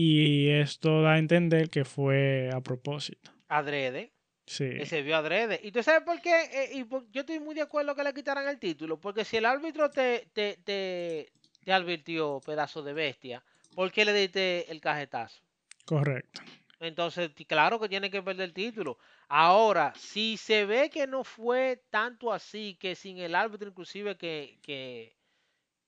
Y 0.02 0.50
esto 0.50 1.02
da 1.02 1.14
a 1.14 1.18
entender 1.20 1.70
que 1.70 1.84
fue 1.84 2.50
a 2.54 2.62
propósito 2.62 3.32
adrede. 3.50 4.14
Sí. 4.46 4.70
Que 4.78 4.86
se 4.86 5.02
vio 5.02 5.18
adrede. 5.18 5.60
¿Y 5.62 5.72
tú 5.72 5.84
sabes 5.84 6.02
por 6.04 6.22
qué? 6.22 6.44
Eh, 6.52 6.70
y 6.74 6.86
yo 7.12 7.22
estoy 7.22 7.40
muy 7.40 7.54
de 7.54 7.62
acuerdo 7.62 7.96
que 7.96 8.04
le 8.04 8.14
quitaran 8.14 8.48
el 8.48 8.58
título. 8.58 9.00
Porque 9.00 9.26
si 9.26 9.38
el 9.38 9.46
árbitro 9.46 9.92
te, 9.92 10.30
te, 10.34 10.58
te, 10.64 11.32
te 11.64 11.74
advirtió, 11.74 12.42
pedazo 12.46 12.82
de 12.82 12.94
bestia, 12.94 13.44
¿por 13.76 13.92
qué 13.92 14.06
le 14.06 14.14
diste 14.14 14.72
el 14.72 14.80
cajetazo? 14.80 15.42
Correcto. 15.86 16.42
Entonces, 16.80 17.32
claro 17.48 17.80
que 17.80 17.90
tiene 17.90 18.10
que 18.10 18.24
perder 18.24 18.46
el 18.46 18.54
título. 18.54 18.98
Ahora, 19.28 19.94
si 19.98 20.38
se 20.38 20.66
ve 20.66 20.90
que 20.90 21.06
no 21.06 21.24
fue 21.24 21.84
tanto 21.90 22.32
así, 22.32 22.78
que 22.80 22.96
sin 22.96 23.18
el 23.20 23.36
árbitro 23.36 23.70
inclusive 23.70 24.18
que, 24.18 24.58
que, 24.64 25.16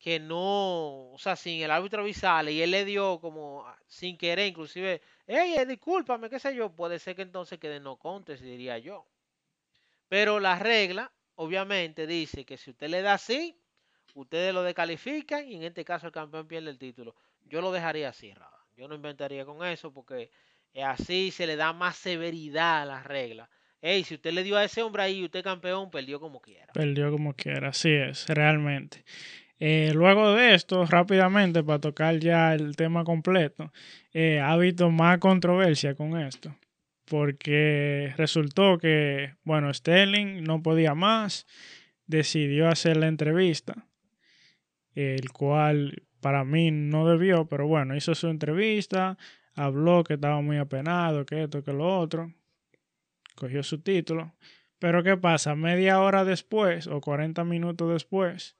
que 0.02 0.20
no, 0.20 1.12
o 1.12 1.16
sea, 1.20 1.36
sin 1.36 1.62
el 1.62 1.70
árbitro 1.70 2.02
avisarle 2.02 2.52
y 2.54 2.62
él 2.64 2.72
le 2.72 2.86
dio 2.86 3.20
como 3.22 3.64
sin 3.86 4.18
querer, 4.18 4.48
inclusive, 4.48 5.00
hey, 5.28 5.54
eh, 5.60 5.66
discúlpame, 5.68 6.28
qué 6.28 6.40
sé 6.40 6.56
yo, 6.56 6.76
puede 6.76 6.98
ser 6.98 7.16
que 7.16 7.22
entonces 7.22 7.60
quede 7.60 7.80
no 7.80 7.98
contes, 7.98 8.42
diría 8.42 8.80
yo. 8.80 9.06
Pero 10.10 10.40
la 10.40 10.58
regla, 10.58 11.12
obviamente, 11.36 12.08
dice 12.08 12.46
que 12.46 12.58
si 12.58 12.72
usted 12.72 12.90
le 12.90 13.04
da 13.04 13.14
así, 13.14 13.56
ustedes 14.16 14.56
lo 14.56 14.64
descalifican 14.64 15.48
y 15.48 15.58
en 15.58 15.64
este 15.64 15.86
caso 15.86 16.08
el 16.08 16.14
campeón 16.14 16.48
pierde 16.48 16.72
el 16.72 16.80
título. 16.80 17.16
Yo 17.46 17.62
lo 17.62 17.72
dejaría 17.72 18.10
así, 18.10 18.34
Rada. 18.34 18.66
Yo 18.76 18.88
no 18.88 18.96
inventaría 18.96 19.46
con 19.46 19.64
eso 19.64 19.94
porque 19.94 20.32
así 20.84 21.30
se 21.30 21.46
le 21.46 21.56
da 21.56 21.74
más 21.74 21.96
severidad 21.96 22.82
a 22.82 22.86
la 22.86 23.04
regla. 23.04 23.48
Hey, 23.80 24.04
si 24.04 24.16
usted 24.16 24.34
le 24.34 24.42
dio 24.42 24.58
a 24.58 24.64
ese 24.64 24.82
hombre 24.82 25.04
ahí 25.04 25.24
usted 25.24 25.44
campeón, 25.44 25.92
perdió 25.92 26.20
como 26.20 26.42
quiera. 26.42 26.74
Perdió 26.74 27.12
como 27.12 27.36
quiera, 27.36 27.70
así 27.70 27.92
es, 27.92 28.28
realmente. 28.28 29.04
Eh, 29.64 29.92
luego 29.94 30.34
de 30.34 30.56
esto, 30.56 30.88
rápidamente, 30.88 31.64
para 31.64 31.78
tocar 31.78 32.18
ya 32.18 32.56
el 32.56 32.76
tema 32.76 33.04
completo, 33.04 33.72
eh, 34.12 34.40
ha 34.40 34.54
habido 34.54 34.90
más 34.90 35.20
controversia 35.20 35.94
con 35.94 36.20
esto, 36.20 36.56
porque 37.06 38.12
resultó 38.18 38.80
que, 38.80 39.36
bueno, 39.44 39.72
Sterling 39.72 40.44
no 40.44 40.64
podía 40.64 40.96
más, 40.96 41.46
decidió 42.08 42.70
hacer 42.70 42.98
la 42.98 43.08
entrevista, 43.08 43.86
el 44.96 45.32
cual 45.32 46.08
para 46.22 46.44
mí 46.44 46.72
no 46.72 47.08
debió, 47.08 47.46
pero 47.46 47.68
bueno, 47.68 47.96
hizo 47.96 48.16
su 48.16 48.30
entrevista, 48.30 49.16
habló 49.54 50.04
que 50.04 50.16
estaba 50.16 50.42
muy 50.42 50.58
apenado, 50.58 51.24
que 51.24 51.44
esto, 51.44 51.64
que 51.64 51.72
lo 51.72 52.00
otro, 52.00 52.34
cogió 53.36 53.62
su 53.62 53.80
título, 53.80 54.34
pero 54.80 55.04
¿qué 55.04 55.18
pasa? 55.18 55.54
Media 55.54 56.02
hora 56.02 56.26
después 56.26 56.88
o 56.88 57.00
40 57.00 57.44
minutos 57.44 57.94
después, 57.94 58.58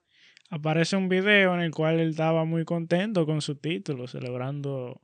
aparece 0.52 0.96
un 0.96 1.08
video 1.08 1.54
en 1.54 1.60
el 1.60 1.70
cual 1.70 1.98
él 1.98 2.10
estaba 2.10 2.44
muy 2.44 2.66
contento 2.66 3.24
con 3.24 3.40
su 3.40 3.56
título, 3.56 4.06
celebrando 4.06 5.00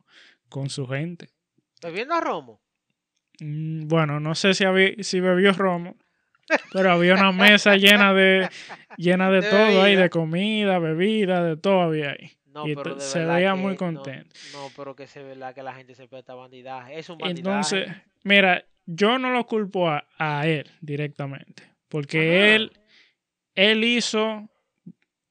con 0.50 0.68
su 0.68 0.86
gente. 0.86 1.30
¿Bebiendo 1.82 2.20
romo? 2.20 2.60
Mm, 3.40 3.88
bueno, 3.88 4.20
no 4.20 4.34
sé 4.34 4.52
si, 4.52 4.64
si 5.00 5.20
bebió 5.20 5.52
romo, 5.54 5.96
pero 6.72 6.92
había 6.92 7.14
una 7.14 7.32
mesa 7.32 7.76
llena 7.76 8.12
de 8.12 8.50
llena 8.98 9.30
de, 9.30 9.40
todo 9.40 9.82
ahí, 9.82 9.96
de 9.96 10.10
comida, 10.10 10.78
bebida, 10.78 11.42
de 11.42 11.56
todo 11.56 11.80
había 11.80 12.10
ahí. 12.10 12.30
y 12.66 12.74
se 13.00 13.24
veía 13.24 13.54
muy 13.54 13.74
contento. 13.74 14.34
No, 14.52 14.68
pero 14.76 14.94
que 14.94 15.06
se 15.06 15.22
ve 15.22 15.34
que 15.54 15.62
la 15.62 15.72
gente 15.72 15.94
se 15.94 16.08
presta 16.08 16.34
bandidaje. 16.34 16.98
Es 16.98 17.08
un 17.08 17.16
bandidaje. 17.16 17.38
Entonces, 17.40 17.88
mira, 18.22 18.66
yo 18.84 19.18
no 19.18 19.30
lo 19.30 19.46
culpo 19.46 19.88
a, 19.88 20.46
él 20.46 20.70
directamente, 20.82 21.62
porque 21.88 22.54
él, 22.54 22.72
él 23.54 23.82
hizo 23.82 24.46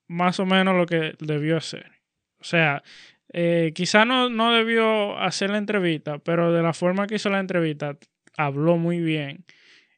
más 0.08 0.40
o 0.40 0.46
menos 0.46 0.76
lo 0.76 0.86
que 0.86 1.16
debió 1.20 1.58
hacer. 1.58 1.92
O 2.40 2.44
sea, 2.44 2.84
eh, 3.34 3.72
quizá 3.76 4.06
no, 4.06 4.30
no 4.30 4.54
debió 4.54 5.18
hacer 5.20 5.50
la 5.50 5.58
entrevista, 5.58 6.20
pero 6.20 6.54
de 6.54 6.62
la 6.62 6.74
forma 6.74 7.08
que 7.08 7.16
hizo 7.16 7.30
la 7.30 7.40
entrevista, 7.40 7.98
habló 8.38 8.78
muy 8.78 9.00
bien, 9.00 9.46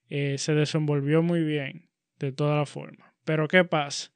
eh, 0.09 0.37
se 0.37 0.53
desenvolvió 0.53 1.21
muy 1.21 1.43
bien, 1.43 1.89
de 2.17 2.31
toda 2.31 2.57
la 2.57 2.65
forma. 2.65 3.13
Pero 3.25 3.47
¿qué 3.47 3.63
pasa? 3.63 4.11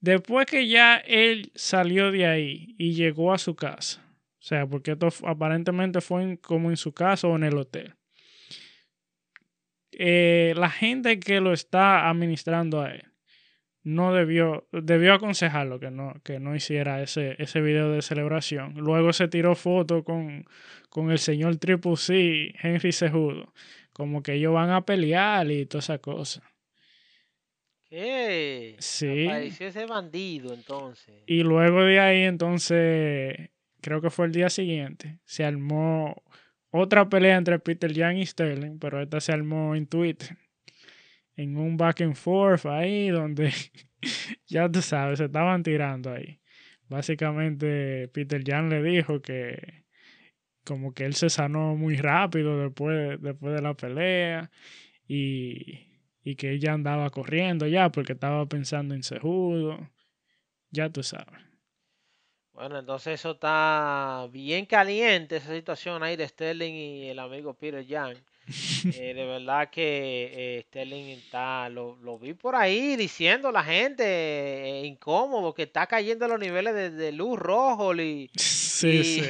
Después 0.00 0.46
que 0.46 0.68
ya 0.68 0.96
él 0.96 1.50
salió 1.54 2.12
de 2.12 2.26
ahí 2.26 2.74
y 2.78 2.94
llegó 2.94 3.32
a 3.32 3.38
su 3.38 3.56
casa, 3.56 4.00
o 4.38 4.42
sea, 4.42 4.66
porque 4.66 4.92
esto 4.92 5.08
aparentemente 5.26 6.00
fue 6.00 6.38
como 6.40 6.70
en 6.70 6.76
su 6.76 6.92
casa 6.92 7.26
o 7.26 7.36
en 7.36 7.44
el 7.44 7.56
hotel. 7.56 7.94
Eh, 9.92 10.54
la 10.56 10.70
gente 10.70 11.18
que 11.18 11.40
lo 11.40 11.52
está 11.52 12.08
administrando 12.08 12.80
a 12.80 12.92
él 12.92 13.07
no 13.82 14.12
debió, 14.12 14.66
debió 14.72 15.14
aconsejarlo 15.14 15.78
que 15.80 15.90
no, 15.90 16.14
que 16.24 16.40
no 16.40 16.54
hiciera 16.54 17.02
ese, 17.02 17.36
ese 17.38 17.60
video 17.60 17.90
de 17.90 18.02
celebración. 18.02 18.74
Luego 18.74 19.12
se 19.12 19.28
tiró 19.28 19.54
foto 19.54 20.04
con, 20.04 20.44
con 20.88 21.10
el 21.10 21.18
señor 21.18 21.56
Triple 21.56 21.96
C, 21.96 22.54
Henry 22.60 22.92
Sejudo, 22.92 23.52
como 23.92 24.22
que 24.22 24.34
ellos 24.34 24.52
van 24.54 24.70
a 24.70 24.84
pelear 24.84 25.50
y 25.50 25.66
toda 25.66 25.80
esa 25.80 25.98
cosa. 25.98 26.42
¿Qué? 27.84 28.76
Sí. 28.78 29.26
Apareció 29.26 29.68
ese 29.68 29.86
bandido 29.86 30.52
entonces. 30.52 31.22
Y 31.26 31.42
luego 31.42 31.82
de 31.82 32.00
ahí 32.00 32.22
entonces, 32.24 33.50
creo 33.80 34.02
que 34.02 34.10
fue 34.10 34.26
el 34.26 34.32
día 34.32 34.50
siguiente, 34.50 35.20
se 35.24 35.44
armó 35.44 36.22
otra 36.70 37.08
pelea 37.08 37.36
entre 37.36 37.58
Peter 37.58 37.90
Young 37.90 38.18
y 38.18 38.26
Sterling, 38.26 38.78
pero 38.78 39.00
esta 39.00 39.20
se 39.20 39.32
armó 39.32 39.74
en 39.74 39.86
Twitter 39.86 40.36
en 41.38 41.56
un 41.56 41.76
back 41.76 42.00
and 42.00 42.16
forth 42.16 42.66
ahí 42.66 43.10
donde 43.10 43.52
ya 44.46 44.68
tú 44.68 44.82
sabes, 44.82 45.18
se 45.18 45.26
estaban 45.26 45.62
tirando 45.62 46.12
ahí. 46.12 46.40
Básicamente 46.88 48.08
Peter 48.08 48.42
Jan 48.44 48.68
le 48.68 48.82
dijo 48.82 49.22
que 49.22 49.84
como 50.64 50.92
que 50.92 51.04
él 51.04 51.14
se 51.14 51.30
sanó 51.30 51.76
muy 51.76 51.96
rápido 51.96 52.60
después, 52.60 53.20
después 53.22 53.54
de 53.54 53.62
la 53.62 53.74
pelea 53.74 54.50
y, 55.06 56.02
y 56.24 56.34
que 56.34 56.52
ella 56.52 56.72
andaba 56.72 57.08
corriendo 57.10 57.66
ya 57.66 57.90
porque 57.90 58.14
estaba 58.14 58.44
pensando 58.46 58.94
en 58.94 59.04
Sejudo. 59.04 59.78
Ya 60.70 60.90
tú 60.90 61.02
sabes. 61.02 61.40
Bueno, 62.52 62.80
entonces 62.80 63.20
eso 63.20 63.30
está 63.32 64.26
bien 64.32 64.66
caliente, 64.66 65.36
esa 65.36 65.54
situación 65.54 66.02
ahí 66.02 66.16
de 66.16 66.26
Sterling 66.26 66.74
y 66.74 67.08
el 67.10 67.20
amigo 67.20 67.54
Peter 67.54 67.86
Young. 67.86 68.16
Eh, 68.94 69.12
de 69.14 69.26
verdad 69.26 69.68
que 69.70 70.32
eh, 70.32 70.64
Sterling 70.68 71.10
está, 71.10 71.68
lo, 71.68 71.96
lo, 72.02 72.18
vi 72.18 72.32
por 72.32 72.56
ahí 72.56 72.96
diciendo 72.96 73.52
la 73.52 73.62
gente 73.62 74.04
eh, 74.04 74.86
incómodo 74.86 75.52
que 75.52 75.64
está 75.64 75.86
cayendo 75.86 76.26
los 76.28 76.40
niveles 76.40 76.96
de, 76.96 77.12
luz 77.12 77.38
rojo. 77.38 77.94
Y, 77.94 78.30
sí, 78.36 79.04
sí. 79.04 79.22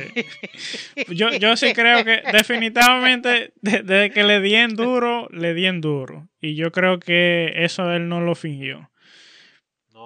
yo, 1.14 1.30
yo 1.32 1.56
sí 1.56 1.72
creo 1.72 2.04
que 2.04 2.22
definitivamente 2.32 3.52
desde 3.60 4.10
que 4.10 4.22
le 4.22 4.40
di 4.40 4.54
en 4.54 4.76
duro, 4.76 5.28
le 5.32 5.54
di 5.54 5.66
en 5.66 5.80
duro. 5.80 6.28
Y 6.40 6.54
yo 6.54 6.70
creo 6.70 7.00
que 7.00 7.52
eso 7.56 7.90
él 7.92 8.08
no 8.08 8.20
lo 8.20 8.34
fingió. 8.34 8.90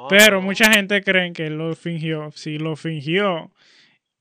Pero 0.08 0.40
mucha 0.40 0.72
gente 0.72 1.02
cree 1.02 1.32
que 1.32 1.46
él 1.46 1.58
lo 1.58 1.74
fingió. 1.76 2.30
Si 2.32 2.58
lo 2.58 2.76
fingió, 2.76 3.52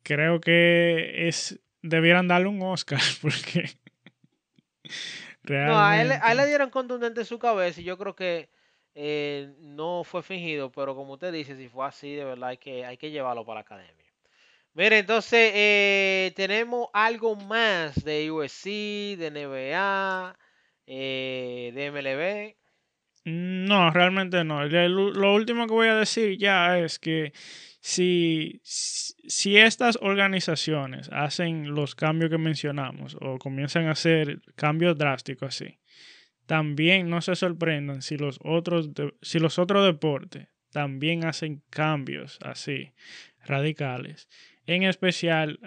creo 0.04 0.40
que 0.42 1.28
es 1.28 1.60
debieran 1.82 2.28
darle 2.28 2.48
un 2.48 2.62
Oscar 2.62 3.02
porque 3.22 3.72
no, 5.44 5.80
a 5.80 6.02
él, 6.02 6.38
le 6.38 6.46
dieron 6.48 6.70
contundente 6.70 7.22
en 7.22 7.26
su 7.26 7.40
cabeza 7.40 7.82
y 7.82 7.84
yo 7.84 7.98
creo 7.98 8.16
que 8.16 8.50
eh, 8.96 9.54
no 9.60 10.04
fue 10.04 10.22
fingido, 10.24 10.72
pero 10.72 10.96
como 10.96 11.14
usted 11.14 11.32
dice, 11.32 11.56
si 11.56 11.70
fue 11.70 11.86
así, 11.86 12.14
de 12.14 12.26
verdad 12.26 12.50
hay 12.50 12.58
que, 12.58 12.86
hay 12.86 12.98
que 12.98 13.12
llevarlo 13.12 13.46
para 13.46 13.56
la 13.56 13.62
academia. 13.62 14.06
Mire, 14.74 15.00
entonces 15.00 15.52
eh, 15.54 16.32
tenemos 16.36 16.88
algo 16.94 17.36
más 17.36 18.04
de 18.06 18.32
USC, 18.32 19.18
de 19.18 19.28
NBA, 19.28 20.38
eh, 20.88 21.72
de 21.74 21.86
MLB. 21.92 22.56
No, 23.26 23.92
realmente 23.92 24.44
no. 24.44 24.66
Lo 24.66 25.34
último 25.34 25.68
que 25.68 25.74
voy 25.74 25.88
a 25.88 25.96
decir 25.96 26.38
ya 26.38 26.80
es 26.80 27.00
que 27.00 27.34
si, 27.82 28.62
si 28.64 29.58
estas 29.58 29.98
organizaciones 30.02 31.10
hacen 31.12 31.74
los 31.74 31.96
cambios 31.96 32.30
que 32.30 32.38
mencionamos 32.38 33.18
o 33.20 33.40
comienzan 33.40 33.88
a 33.88 33.92
hacer 33.92 34.40
cambios 34.56 34.98
drásticos 34.98 35.50
así, 35.50 35.80
también 36.46 37.10
no 37.10 37.22
se 37.22 37.36
sorprendan 37.36 38.04
si 38.04 38.18
los 38.18 38.40
otros, 38.44 38.92
si 39.24 39.40
los 39.40 39.58
otros 39.58 39.84
deportes 39.84 40.48
también 40.72 41.26
hacen 41.26 41.64
cambios 41.72 42.38
así 42.44 42.92
radicales. 43.46 44.30
En 44.68 44.84
especial, 44.84 45.60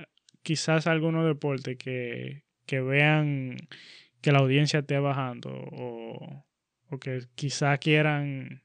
quizás 0.44 0.86
algunos 0.86 1.26
deportes 1.26 1.76
que, 1.78 2.44
que 2.64 2.80
vean 2.80 3.56
que 4.20 4.30
la 4.30 4.38
audiencia 4.38 4.80
esté 4.80 5.00
bajando 5.00 5.50
o, 5.52 6.46
o 6.90 6.98
que 6.98 7.24
quizás 7.34 7.80
quieran, 7.80 8.62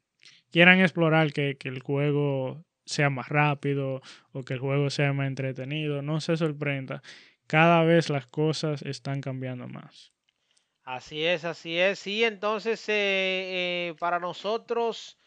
quieran 0.51 0.81
explorar 0.81 1.33
que, 1.33 1.57
que 1.57 1.69
el 1.69 1.81
juego 1.81 2.63
sea 2.89 3.09
más 3.09 3.29
rápido 3.29 4.01
o 4.33 4.43
que 4.43 4.53
el 4.55 4.59
juego 4.59 4.89
sea 4.89 5.13
más 5.13 5.27
entretenido. 5.27 6.01
No 6.01 6.19
se 6.21 6.35
sorprenda. 6.37 7.01
Cada 7.47 7.83
vez 7.83 8.09
las 8.09 8.25
cosas 8.27 8.81
están 8.81 9.21
cambiando 9.21 9.67
más. 9.67 10.11
Así 10.83 11.23
es, 11.23 11.45
así 11.45 11.77
es. 11.77 11.99
Sí, 11.99 12.23
entonces 12.23 12.89
eh, 12.89 13.89
eh, 13.91 13.95
para 13.99 14.19
nosotros, 14.19 15.17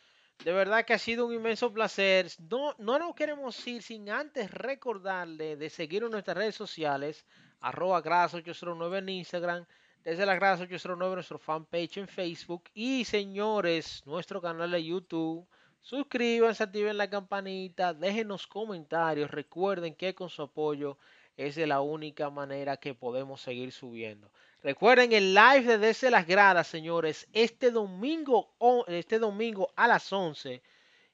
de 0.44 0.52
verdad 0.52 0.84
que 0.84 0.94
ha 0.94 0.98
sido 0.98 1.26
un 1.26 1.34
inmenso 1.34 1.72
placer. 1.72 2.26
No, 2.50 2.74
no 2.78 2.98
nos 2.98 3.14
queremos 3.14 3.64
ir 3.68 3.82
sin 3.82 4.10
antes 4.10 4.50
recordarle 4.50 5.56
de 5.56 5.70
seguir 5.70 6.02
en 6.02 6.10
nuestras 6.10 6.36
redes 6.36 6.56
sociales, 6.56 7.24
arroba 7.60 8.02
gradas809 8.02 8.98
en 8.98 9.08
Instagram, 9.08 9.66
desde 10.02 10.26
las 10.26 10.36
gradas 10.36 10.60
809 10.60 11.14
nuestro 11.14 11.38
fanpage 11.38 11.98
en 11.98 12.08
Facebook 12.08 12.64
y 12.74 13.04
señores, 13.04 14.02
nuestro 14.04 14.42
canal 14.42 14.72
de 14.72 14.84
YouTube 14.84 15.46
Suscríbanse, 15.82 16.62
activen 16.62 16.96
la 16.96 17.10
campanita, 17.10 17.92
déjenos 17.92 18.46
comentarios. 18.46 19.30
Recuerden 19.30 19.96
que 19.96 20.14
con 20.14 20.30
su 20.30 20.42
apoyo 20.42 20.96
es 21.36 21.56
de 21.56 21.66
la 21.66 21.80
única 21.80 22.30
manera 22.30 22.76
que 22.76 22.94
podemos 22.94 23.40
seguir 23.40 23.72
subiendo. 23.72 24.30
Recuerden 24.62 25.12
el 25.12 25.34
live 25.34 25.64
de 25.66 25.78
Desde 25.78 26.10
las 26.10 26.24
Gradas, 26.24 26.68
señores, 26.68 27.26
este 27.32 27.72
domingo, 27.72 28.54
este 28.86 29.18
domingo 29.18 29.72
a 29.74 29.88
las 29.88 30.12
11. 30.12 30.62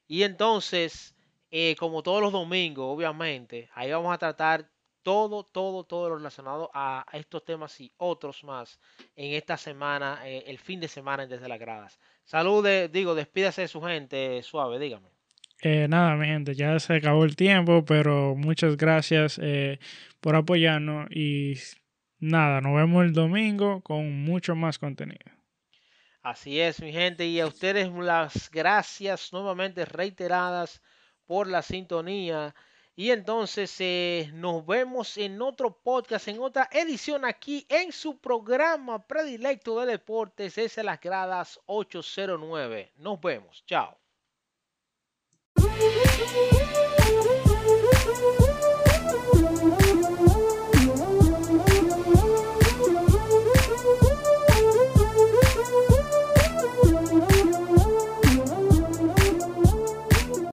Y 0.07 0.21
entonces, 0.21 1.15
eh, 1.49 1.75
como 1.79 2.03
todos 2.03 2.21
los 2.21 2.31
domingos, 2.31 2.95
obviamente, 2.95 3.69
ahí 3.73 3.91
vamos 3.91 4.13
a 4.13 4.19
tratar 4.19 4.69
todo, 5.09 5.43
todo, 5.43 5.85
todo 5.85 6.09
lo 6.09 6.17
relacionado 6.17 6.69
a 6.71 7.03
estos 7.13 7.43
temas 7.43 7.81
y 7.81 7.91
otros 7.97 8.43
más 8.43 8.79
en 9.15 9.33
esta 9.33 9.57
semana, 9.57 10.19
eh, 10.23 10.43
el 10.45 10.59
fin 10.59 10.79
de 10.79 10.87
semana 10.87 11.25
Desde 11.25 11.49
las 11.49 11.59
Gradas. 11.59 11.99
Salud, 12.23 12.63
digo, 12.91 13.15
despídase 13.15 13.61
de 13.63 13.67
su 13.67 13.81
gente, 13.81 14.43
suave, 14.43 14.77
dígame. 14.77 15.09
Eh, 15.63 15.87
nada, 15.89 16.15
mi 16.15 16.27
gente, 16.27 16.53
ya 16.53 16.79
se 16.79 16.97
acabó 16.97 17.25
el 17.25 17.35
tiempo, 17.35 17.83
pero 17.83 18.35
muchas 18.35 18.77
gracias 18.77 19.39
eh, 19.41 19.79
por 20.19 20.35
apoyarnos 20.35 21.09
y 21.09 21.55
nada, 22.19 22.61
nos 22.61 22.75
vemos 22.75 23.03
el 23.03 23.13
domingo 23.13 23.81
con 23.81 24.21
mucho 24.21 24.53
más 24.55 24.77
contenido. 24.77 25.25
Así 26.21 26.59
es, 26.59 26.83
mi 26.83 26.91
gente, 26.91 27.25
y 27.25 27.39
a 27.39 27.47
ustedes 27.47 27.89
las 27.91 28.51
gracias 28.51 29.33
nuevamente 29.33 29.85
reiteradas 29.85 30.83
por 31.25 31.47
la 31.47 31.63
sintonía. 31.63 32.53
Y 32.99 33.11
entonces 33.11 33.73
eh, 33.79 34.29
nos 34.33 34.65
vemos 34.65 35.15
en 35.15 35.41
otro 35.41 35.71
podcast, 35.71 36.27
en 36.27 36.41
otra 36.41 36.67
edición 36.69 37.23
aquí 37.23 37.65
en 37.69 37.93
su 37.93 38.17
programa 38.17 39.07
predilecto 39.07 39.79
de 39.79 39.93
deportes, 39.93 40.57
es 40.57 40.75
las 40.83 40.99
gradas 40.99 41.61
809. 41.65 42.91
Nos 42.97 43.21
vemos, 43.21 43.63
chao. 43.65 43.97